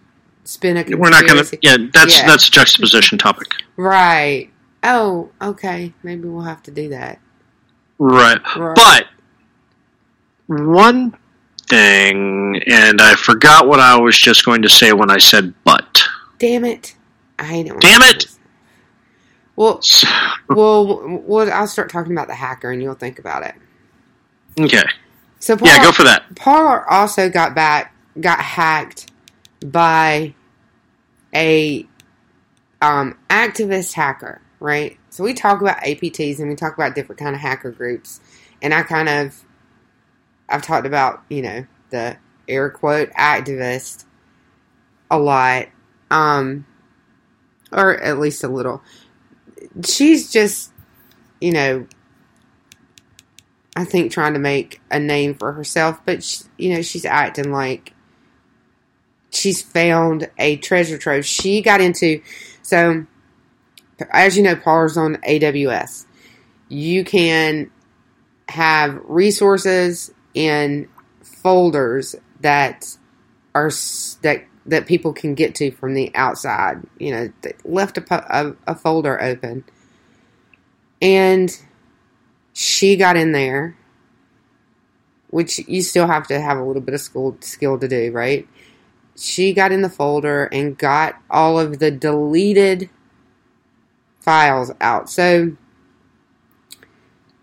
[0.45, 0.97] spin a.
[0.97, 1.59] We're not going to.
[1.63, 2.27] Yeah, that's Yeah.
[2.27, 3.49] that's a juxtaposition topic.
[3.77, 4.51] right.
[4.87, 5.95] Oh, okay.
[6.03, 7.19] Maybe we'll have to do that.
[7.99, 8.39] Right.
[8.55, 8.75] Right.
[8.77, 9.07] But
[10.47, 11.17] one
[11.69, 16.03] thing, and I forgot what I was just going to say when I said but.
[16.39, 16.97] Damn it!
[17.39, 17.81] I it.
[17.81, 18.27] Damn it!
[19.57, 19.81] Well,
[20.49, 23.55] well, well, I'll start talking about the hacker, and you'll think about it.
[24.61, 24.83] Okay.
[25.39, 26.35] So, Paul, Yeah, go for that.
[26.37, 29.11] Paul also got back, got hacked
[29.65, 30.35] by
[31.35, 31.87] a
[32.83, 34.99] um, activist hacker, right?
[35.09, 38.21] So we talk about APTs and we talk about different kind of hacker groups,
[38.63, 39.43] and I kind of,
[40.49, 44.05] I've talked about you know the air quote activist
[45.11, 45.69] a lot,
[46.11, 46.67] um,
[47.73, 48.83] or at least a little.
[49.85, 50.71] She's just,
[51.41, 51.87] you know,
[53.75, 57.51] I think trying to make a name for herself, but she, you know she's acting
[57.51, 57.94] like
[59.35, 61.25] she's found a treasure trove.
[61.25, 62.23] She got into
[62.63, 63.07] so
[64.11, 66.07] as you know, Parler's on AWS.
[66.69, 67.71] You can
[68.49, 70.89] have resources in
[71.23, 72.97] folders that
[73.55, 73.71] are
[74.23, 76.83] that that people can get to from the outside.
[76.99, 77.33] You know,
[77.65, 79.65] left a, a, a folder open,
[81.01, 81.57] and
[82.53, 83.77] she got in there,
[85.31, 88.49] which you still have to have a little bit of school skill to do, right?
[89.17, 92.91] She got in the folder and got all of the deleted
[94.21, 95.09] files out.
[95.09, 95.57] So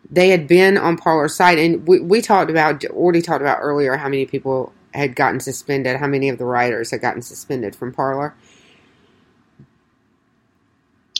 [0.09, 3.95] they had been on Parler's site, and we, we talked about, already talked about earlier
[3.95, 7.93] how many people had gotten suspended, how many of the writers had gotten suspended from
[7.93, 8.35] Parler.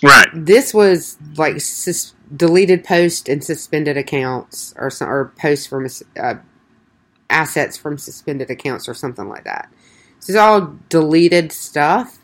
[0.03, 0.27] Right.
[0.33, 5.87] This was like sus- deleted post and suspended accounts, or some, or posts from
[6.19, 6.35] uh,
[7.29, 9.71] assets from suspended accounts, or something like that.
[10.21, 12.19] This is all deleted stuff.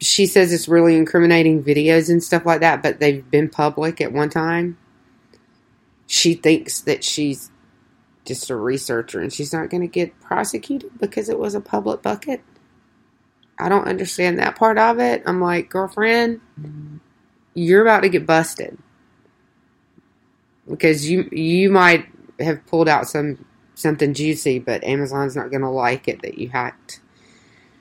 [0.00, 4.12] She says it's really incriminating videos and stuff like that, but they've been public at
[4.12, 4.78] one time.
[6.06, 7.50] She thinks that she's
[8.24, 12.00] just a researcher and she's not going to get prosecuted because it was a public
[12.00, 12.42] bucket.
[13.58, 15.22] I don't understand that part of it.
[15.26, 16.40] I'm like, girlfriend,
[17.52, 18.78] you're about to get busted
[20.66, 22.06] because you you might
[22.38, 23.44] have pulled out some
[23.78, 27.00] something juicy, but Amazon's not going to like it that you hacked.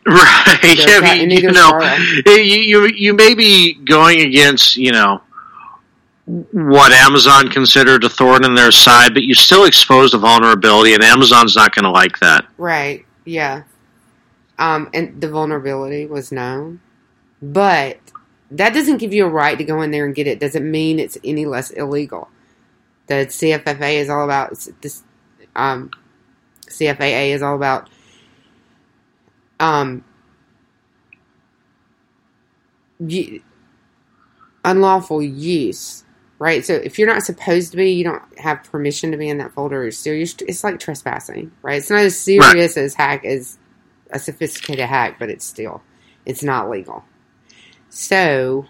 [0.05, 0.59] Right.
[0.61, 5.21] Their I site, mean, you know, you, you you may be going against you know
[6.25, 11.03] what Amazon considered a thorn in their side, but you still exposed a vulnerability, and
[11.03, 12.45] Amazon's not going to like that.
[12.57, 13.05] Right.
[13.25, 13.63] Yeah.
[14.59, 16.81] Um, and the vulnerability was known,
[17.41, 17.99] but
[18.51, 20.39] that doesn't give you a right to go in there and get it.
[20.39, 22.29] Doesn't mean it's any less illegal.
[23.07, 25.03] The CFFA is all about this.
[25.57, 25.91] Um,
[26.67, 27.89] CFAA is all about
[29.59, 30.03] um,
[34.63, 36.03] unlawful use,
[36.39, 36.65] right?
[36.65, 39.53] So if you're not supposed to be, you don't have permission to be in that
[39.53, 39.89] folder.
[39.91, 41.77] Still, you're, it's like trespassing, right?
[41.77, 43.57] It's not as serious as hack as
[44.11, 45.81] a sophisticated hack, but it's still,
[46.25, 47.03] it's not legal.
[47.89, 48.65] So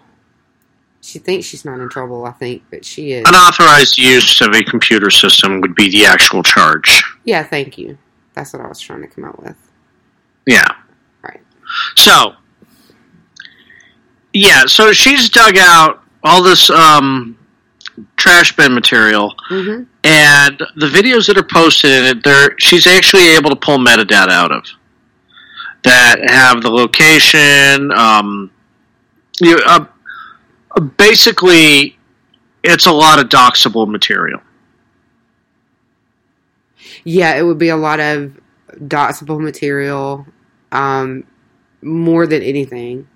[1.08, 3.24] she thinks she's not in trouble, I think, but she is.
[3.26, 7.02] Unauthorized use of a computer system would be the actual charge.
[7.24, 7.96] Yeah, thank you.
[8.34, 9.56] That's what I was trying to come up with.
[10.46, 10.68] Yeah.
[11.22, 11.40] Right.
[11.96, 12.34] So,
[14.32, 17.38] yeah, so she's dug out all this um,
[18.16, 19.84] trash bin material, Mm-hmm.
[20.04, 24.28] and the videos that are posted in it, there she's actually able to pull metadata
[24.30, 24.64] out of
[25.84, 27.90] that have the location.
[27.92, 28.50] Um,
[29.40, 29.86] you uh,
[30.96, 31.98] basically,
[32.62, 34.40] it's a lot of doxable material.
[37.04, 38.38] Yeah, it would be a lot of
[38.74, 40.26] doxable material,
[40.72, 41.24] um,
[41.82, 43.08] more than anything,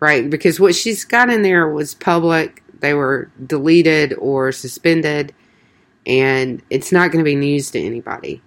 [0.00, 0.28] right?
[0.28, 2.62] Because what she's got in there was public.
[2.80, 5.34] They were deleted or suspended,
[6.06, 8.40] and it's not going to be news to anybody.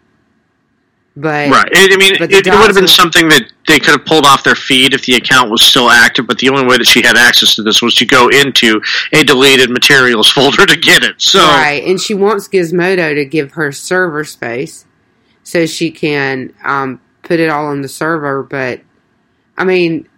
[1.16, 1.70] But right.
[1.76, 4.44] I I mean, it, it would have been something that they could have pulled off
[4.44, 7.16] their feed if the account was still active, but the only way that she had
[7.16, 8.82] access to this was to go into
[9.14, 11.22] a deleted materials folder to get it.
[11.22, 14.86] So, right, and she wants Gizmodo to give her server space
[15.44, 18.44] so she can um, put it all on the server.
[18.44, 18.82] But
[19.58, 20.10] I mean,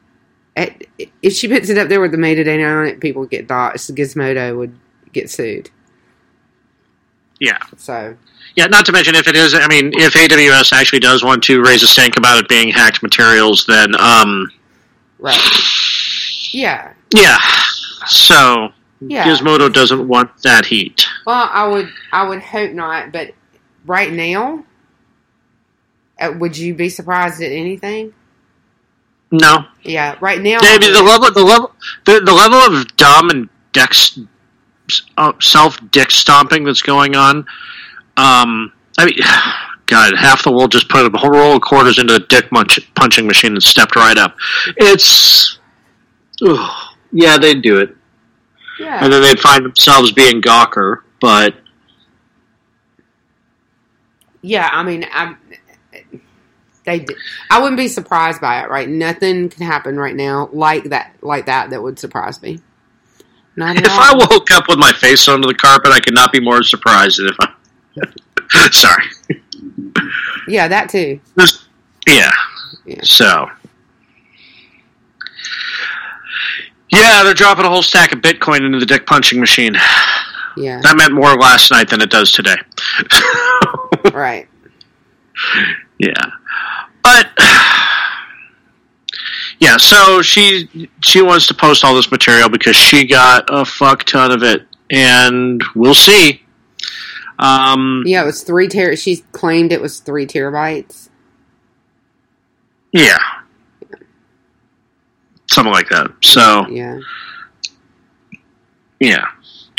[0.58, 0.90] it,
[1.22, 3.96] if she puts it up there with the metadata on it, people get doxxed.
[3.96, 4.76] Gizmodo would
[5.12, 5.70] get sued.
[7.40, 7.60] yeah.
[7.78, 8.18] So
[8.56, 11.64] Yeah, not to mention if it is, I mean, if AWS actually does want to
[11.64, 14.50] raise a stink about it being hacked materials, then, um,
[15.20, 15.40] right,
[16.52, 17.40] yeah, yeah.
[18.08, 19.26] So, Yeah.
[19.26, 21.06] Gizmodo doesn't want that heat.
[21.26, 23.32] Well, I would I would hope not, but
[23.86, 24.64] right now,
[26.20, 28.14] uh, would you be surprised at anything?
[29.32, 29.66] No.
[29.82, 30.60] Yeah, right now.
[30.62, 31.72] Maybe the level, the level,
[32.06, 34.20] the, the level of dumb and dex,
[35.18, 37.46] uh, self dick stomping that's going on.
[38.18, 39.16] Um, I mean,
[39.86, 42.80] God, half the world just put a whole roll of quarters into a dick munch,
[42.96, 44.36] punching machine and stepped right up.
[44.78, 45.60] It's,
[47.12, 47.96] yeah, they'd do it,
[48.80, 49.04] Yeah.
[49.04, 51.00] and then they'd find themselves being Gawker.
[51.20, 51.56] But
[54.42, 55.36] Yeah, I mean, I
[56.86, 57.06] they
[57.50, 58.88] I wouldn't be surprised by it, right?
[58.90, 62.60] Nothing can happen right now like that, like that, that would surprise me.
[63.56, 64.00] Not if all.
[64.00, 67.20] I woke up with my face under the carpet, I could not be more surprised
[67.20, 67.54] than if I.
[68.72, 69.06] Sorry.
[70.48, 71.20] yeah, that too.
[71.38, 71.68] Just,
[72.08, 72.32] yeah.
[73.02, 73.50] So.
[76.92, 79.76] Yeah, they're dropping a whole stack of Bitcoin into the dick punching machine.
[80.56, 80.80] Yeah.
[80.84, 82.56] That meant more last night than it does today.
[84.14, 84.48] right.
[85.98, 86.14] Yeah.
[87.04, 87.30] But
[89.60, 94.04] yeah, so she she wants to post all this material because she got a fuck
[94.04, 96.43] ton of it, and we'll see.
[97.40, 98.96] Um, Yeah, it was three ter.
[98.96, 101.10] She claimed it was three terabytes.
[102.92, 103.18] yeah,
[105.50, 106.12] something like that.
[106.22, 107.00] So Yeah.
[109.00, 109.26] Yeah.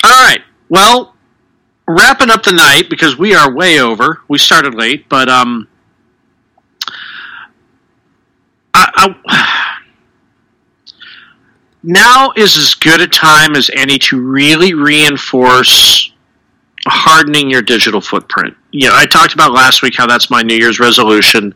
[0.05, 0.41] All right.
[0.69, 1.15] Well,
[1.89, 4.21] wrapping up the night because we are way over.
[4.29, 5.67] We started late, but um,
[8.75, 9.79] I, I
[11.83, 16.13] now is as good a time as any to really reinforce
[16.87, 18.55] hardening your digital footprint.
[18.71, 21.53] You know, I talked about last week how that's my New Year's resolution.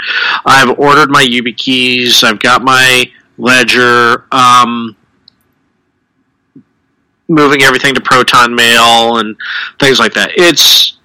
[0.47, 2.23] I've ordered my YubiKeys.
[2.25, 4.25] I've got my Ledger.
[4.33, 4.97] Um,
[7.29, 9.37] moving everything to Proton Mail and
[9.79, 10.31] things like that.
[10.35, 10.99] It's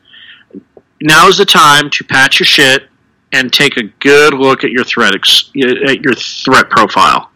[1.02, 2.88] now's the time to patch your shit
[3.34, 5.52] and take a good look at your threat ex-
[5.86, 7.30] at your threat profile.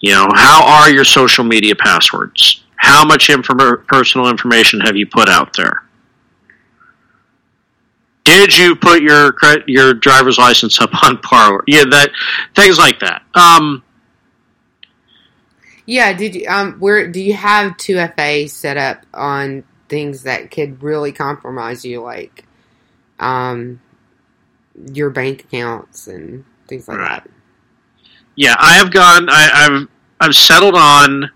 [0.00, 2.63] You know, how are your social media passwords?
[2.84, 5.84] How much inform- personal information have you put out there?
[8.24, 9.34] Did you put your
[9.66, 11.64] your driver's license up on Parler?
[11.66, 12.10] Yeah, that
[12.54, 13.22] things like that.
[13.34, 13.82] Um,
[15.86, 20.50] Yeah, did you um where do you have two FA set up on things that
[20.50, 22.44] could really compromise you like
[23.20, 23.80] um
[24.92, 27.28] your bank accounts and things like that?
[28.36, 29.28] Yeah, I have gone.
[29.30, 29.88] I, I've
[30.20, 31.30] I've settled on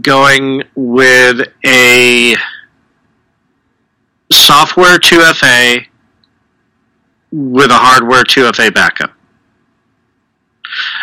[0.00, 2.36] going with a
[4.32, 5.86] software 2FA
[7.30, 9.12] with a hardware 2FA backup.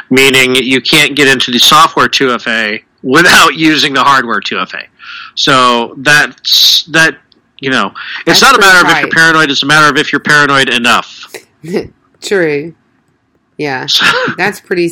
[0.09, 4.87] Meaning you can't get into the software 2FA without using the hardware 2FA.
[5.35, 7.17] So that's that.
[7.59, 7.93] You know,
[8.25, 9.51] it's That's not a matter of if you're paranoid.
[9.51, 11.31] It's a matter of if you're paranoid enough.
[12.21, 12.73] True.
[13.59, 13.85] Yeah.
[14.37, 14.89] That's pretty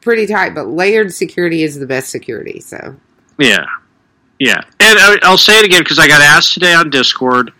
[0.00, 2.96] pretty tight, but layered security is the best security, so
[3.38, 3.66] Yeah,
[4.38, 7.52] yeah, and I, I'll say it again because I got asked today on Discord.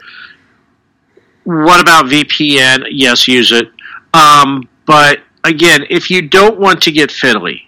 [1.44, 2.86] What about VPN?
[2.90, 3.70] Yes, use it.
[4.14, 7.62] Um, but again, if you don't want to get fiddly,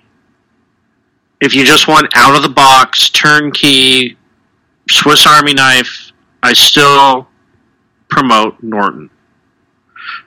[1.40, 4.16] if you just want out of the box, turnkey,
[4.90, 6.12] Swiss Army knife,
[6.42, 7.28] I still
[8.08, 9.10] promote Norton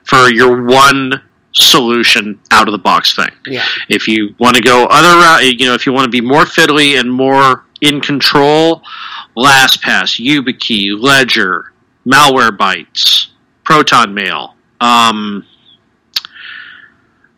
[0.04, 1.20] for your one
[1.52, 3.30] solution out of the box thing.
[3.46, 3.66] Yeah.
[3.88, 6.44] If you want to go other route, you know, if you want to be more
[6.44, 8.82] fiddly and more in control,
[9.36, 11.72] LastPass, YubiKey, Ledger,
[12.06, 13.26] Malwarebytes,
[13.64, 14.54] Proton Mail.
[14.80, 15.44] Um,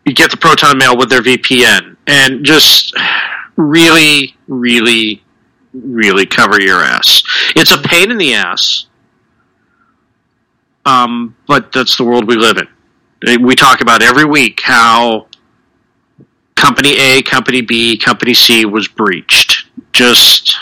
[0.05, 2.95] you get the Proton Mail with their VPN, and just
[3.57, 5.23] really, really,
[5.73, 7.23] really cover your ass.
[7.55, 8.85] It's a pain in the ass,
[10.85, 13.43] um, but that's the world we live in.
[13.43, 15.27] We talk about every week how
[16.55, 19.64] company A, company B, company C was breached.
[19.95, 20.57] Just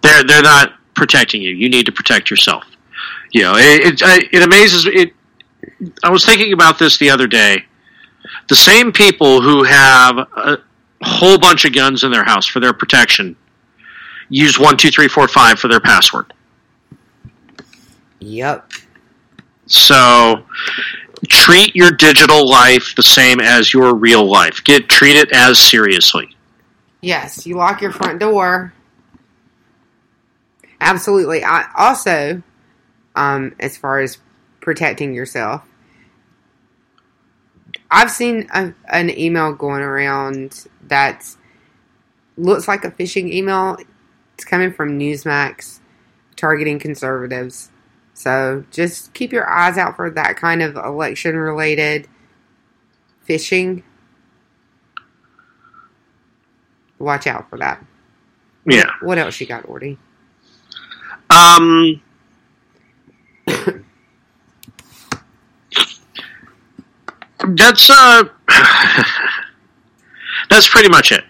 [0.00, 1.50] they're they're not protecting you.
[1.50, 2.64] You need to protect yourself.
[3.32, 5.12] You know, it it, it amazes it.
[6.02, 7.64] I was thinking about this the other day.
[8.48, 10.58] The same people who have a
[11.02, 13.36] whole bunch of guns in their house for their protection
[14.30, 16.32] use one two three four five for their password.
[18.20, 18.70] Yep.
[19.66, 20.46] So
[21.28, 24.64] treat your digital life the same as your real life.
[24.64, 26.34] Get treat it as seriously.
[27.02, 28.72] Yes, you lock your front door.
[30.80, 31.44] Absolutely.
[31.44, 32.42] I also,
[33.16, 34.18] um, as far as
[34.60, 35.62] protecting yourself,
[37.90, 41.26] I've seen a, an email going around that
[42.36, 43.76] looks like a phishing email.
[44.34, 45.80] It's coming from Newsmax,
[46.36, 47.70] targeting conservatives.
[48.14, 52.06] So just keep your eyes out for that kind of election related
[53.28, 53.82] phishing.
[57.02, 57.84] Watch out for that.
[58.64, 58.88] Yeah.
[59.00, 59.98] What else you got, Ordy?
[61.30, 62.00] Um.
[67.56, 68.22] that's uh.
[70.48, 71.24] that's pretty much it.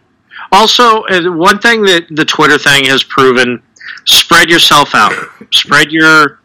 [0.52, 3.62] Also, uh, one thing that the Twitter thing has proven:
[4.04, 5.14] spread yourself out,
[5.52, 6.40] spread your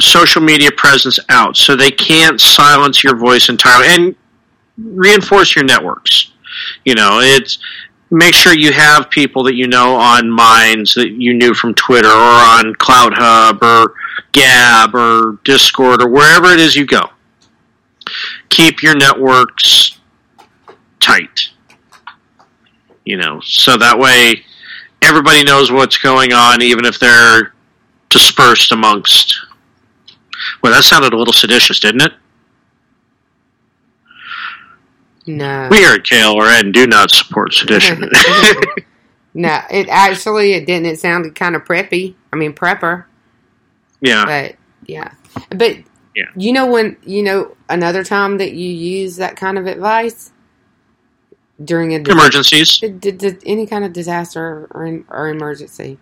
[0.00, 4.16] social media presence out, so they can't silence your voice entirely, and
[4.76, 6.32] reinforce your networks.
[6.84, 7.58] You know, it's
[8.14, 12.08] make sure you have people that you know on Minds that you knew from Twitter
[12.08, 13.94] or on Clout Hub or
[14.32, 17.10] Gab or Discord or wherever it is you go.
[18.50, 19.98] Keep your networks
[21.00, 21.50] tight.
[23.04, 24.44] You know, so that way
[25.02, 27.52] everybody knows what's going on, even if they're
[28.10, 29.36] dispersed amongst.
[30.62, 32.12] Well, that sounded a little seditious, didn't it?
[35.26, 35.68] No.
[35.70, 38.08] We here at KLRN do not support sedition.
[39.36, 40.86] No, it actually it didn't.
[40.86, 42.14] It sounded kind of preppy.
[42.32, 43.06] I mean prepper.
[44.00, 44.24] yeah.
[44.24, 44.54] But
[44.86, 45.10] yeah,
[45.50, 45.76] but
[46.14, 46.26] Yeah.
[46.36, 50.30] you know when you know another time that you use that kind of advice
[51.64, 52.78] during a Emergencies.
[52.78, 55.98] d- d- d- any kind of disaster or, in, or emergency.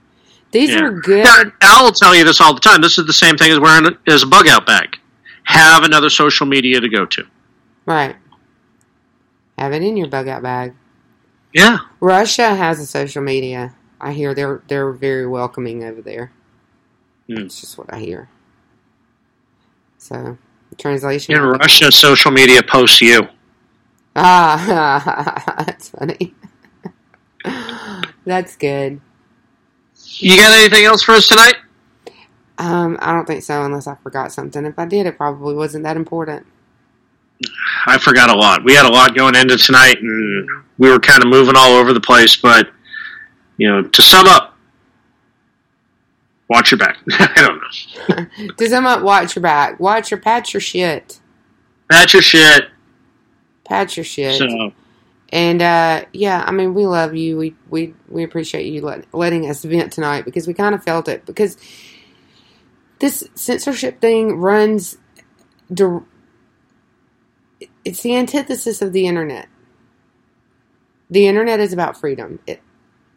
[0.50, 0.82] These Yeah.
[0.84, 1.24] are good.
[1.24, 2.82] Now, Al will tell you this all the time.
[2.82, 4.98] This is the same thing as wearing a- as a bug out bag.
[5.44, 7.24] Have another social media to go to.
[7.86, 8.14] Right.
[9.62, 10.74] Have it in your bug out bag.
[11.52, 11.78] Yeah.
[12.00, 13.76] Russia has a social media.
[14.00, 16.32] I hear they're they're very welcoming over there.
[17.28, 17.42] Hmm.
[17.42, 18.28] That's just what I hear.
[19.98, 20.36] So
[20.78, 21.36] translation.
[21.36, 23.28] In Russia, social media posts you.
[24.16, 26.34] Ah, that's funny.
[28.24, 29.00] that's good.
[30.16, 31.54] You got anything else for us tonight?
[32.58, 34.64] Um, I don't think so, unless I forgot something.
[34.64, 36.48] If I did, it probably wasn't that important.
[37.86, 38.64] I forgot a lot.
[38.64, 40.48] We had a lot going into tonight, and
[40.78, 42.36] we were kind of moving all over the place.
[42.36, 42.70] But
[43.56, 44.56] you know, to sum up,
[46.48, 46.98] watch your back.
[47.10, 48.26] I don't know.
[48.58, 49.78] To sum up, watch your back.
[49.80, 51.20] Watch your patch your shit.
[51.90, 52.64] Patch your shit.
[53.64, 54.38] Patch your shit.
[54.38, 54.72] So
[55.30, 57.36] And uh, yeah, I mean, we love you.
[57.38, 61.08] We we we appreciate you let, letting us vent tonight because we kind of felt
[61.08, 61.56] it because
[62.98, 64.96] this censorship thing runs.
[65.72, 66.02] dir-
[67.84, 69.48] It's the antithesis of the internet.
[71.10, 72.38] The internet is about freedom.
[72.46, 72.62] It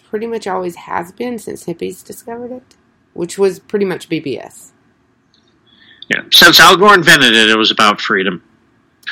[0.04, 2.76] pretty much always has been since hippies discovered it,
[3.14, 4.72] which was pretty much BBS.
[6.10, 8.44] yeah, since Al Gore invented it, it was about freedom.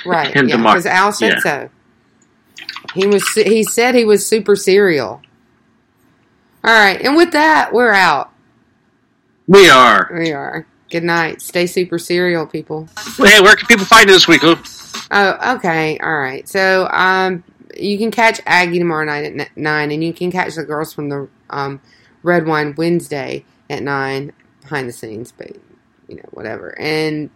[0.05, 0.35] Right.
[0.35, 1.39] And yeah, because Al said yeah.
[1.39, 1.69] so.
[2.93, 3.27] He was.
[3.33, 5.21] He said he was super serial.
[6.63, 8.31] All right, and with that, we're out.
[9.47, 10.09] We are.
[10.13, 10.65] We are.
[10.89, 11.41] Good night.
[11.41, 12.87] Stay super serial, people.
[13.17, 14.55] Hey, where can people find you this week, Lou?
[15.15, 15.99] Oh, okay.
[15.99, 16.47] All right.
[16.49, 17.43] So, um,
[17.77, 21.09] you can catch Aggie tomorrow night at nine, and you can catch the girls from
[21.09, 21.81] the um
[22.23, 25.51] Red Wine Wednesday at nine behind the scenes, but
[26.07, 26.77] you know whatever.
[26.79, 27.29] And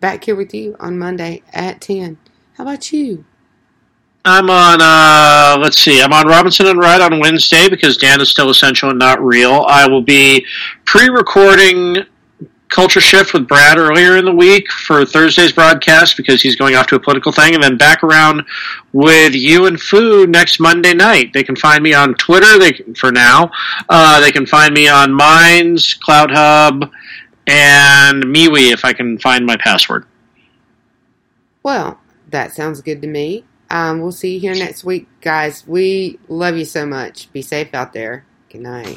[0.00, 2.18] back here with you on Monday at ten.
[2.54, 3.24] How about you?
[4.28, 8.28] I'm on, uh, let's see, I'm on Robinson and Wright on Wednesday because Dan is
[8.28, 9.64] still essential and not real.
[9.68, 10.44] I will be
[10.84, 11.98] pre recording
[12.68, 16.86] Culture Shift with Brad earlier in the week for Thursday's broadcast because he's going off
[16.88, 18.44] to a political thing, and then back around
[18.92, 21.32] with you and Foo next Monday night.
[21.32, 23.50] They can find me on Twitter they can, for now.
[23.88, 26.90] Uh, they can find me on Minds, Clout Hub,
[27.46, 30.04] and MeWe if I can find my password.
[31.62, 33.44] Well, that sounds good to me.
[33.70, 35.64] Um, we'll see you here next week, guys.
[35.66, 37.32] We love you so much.
[37.32, 38.24] Be safe out there.
[38.48, 38.96] Good night.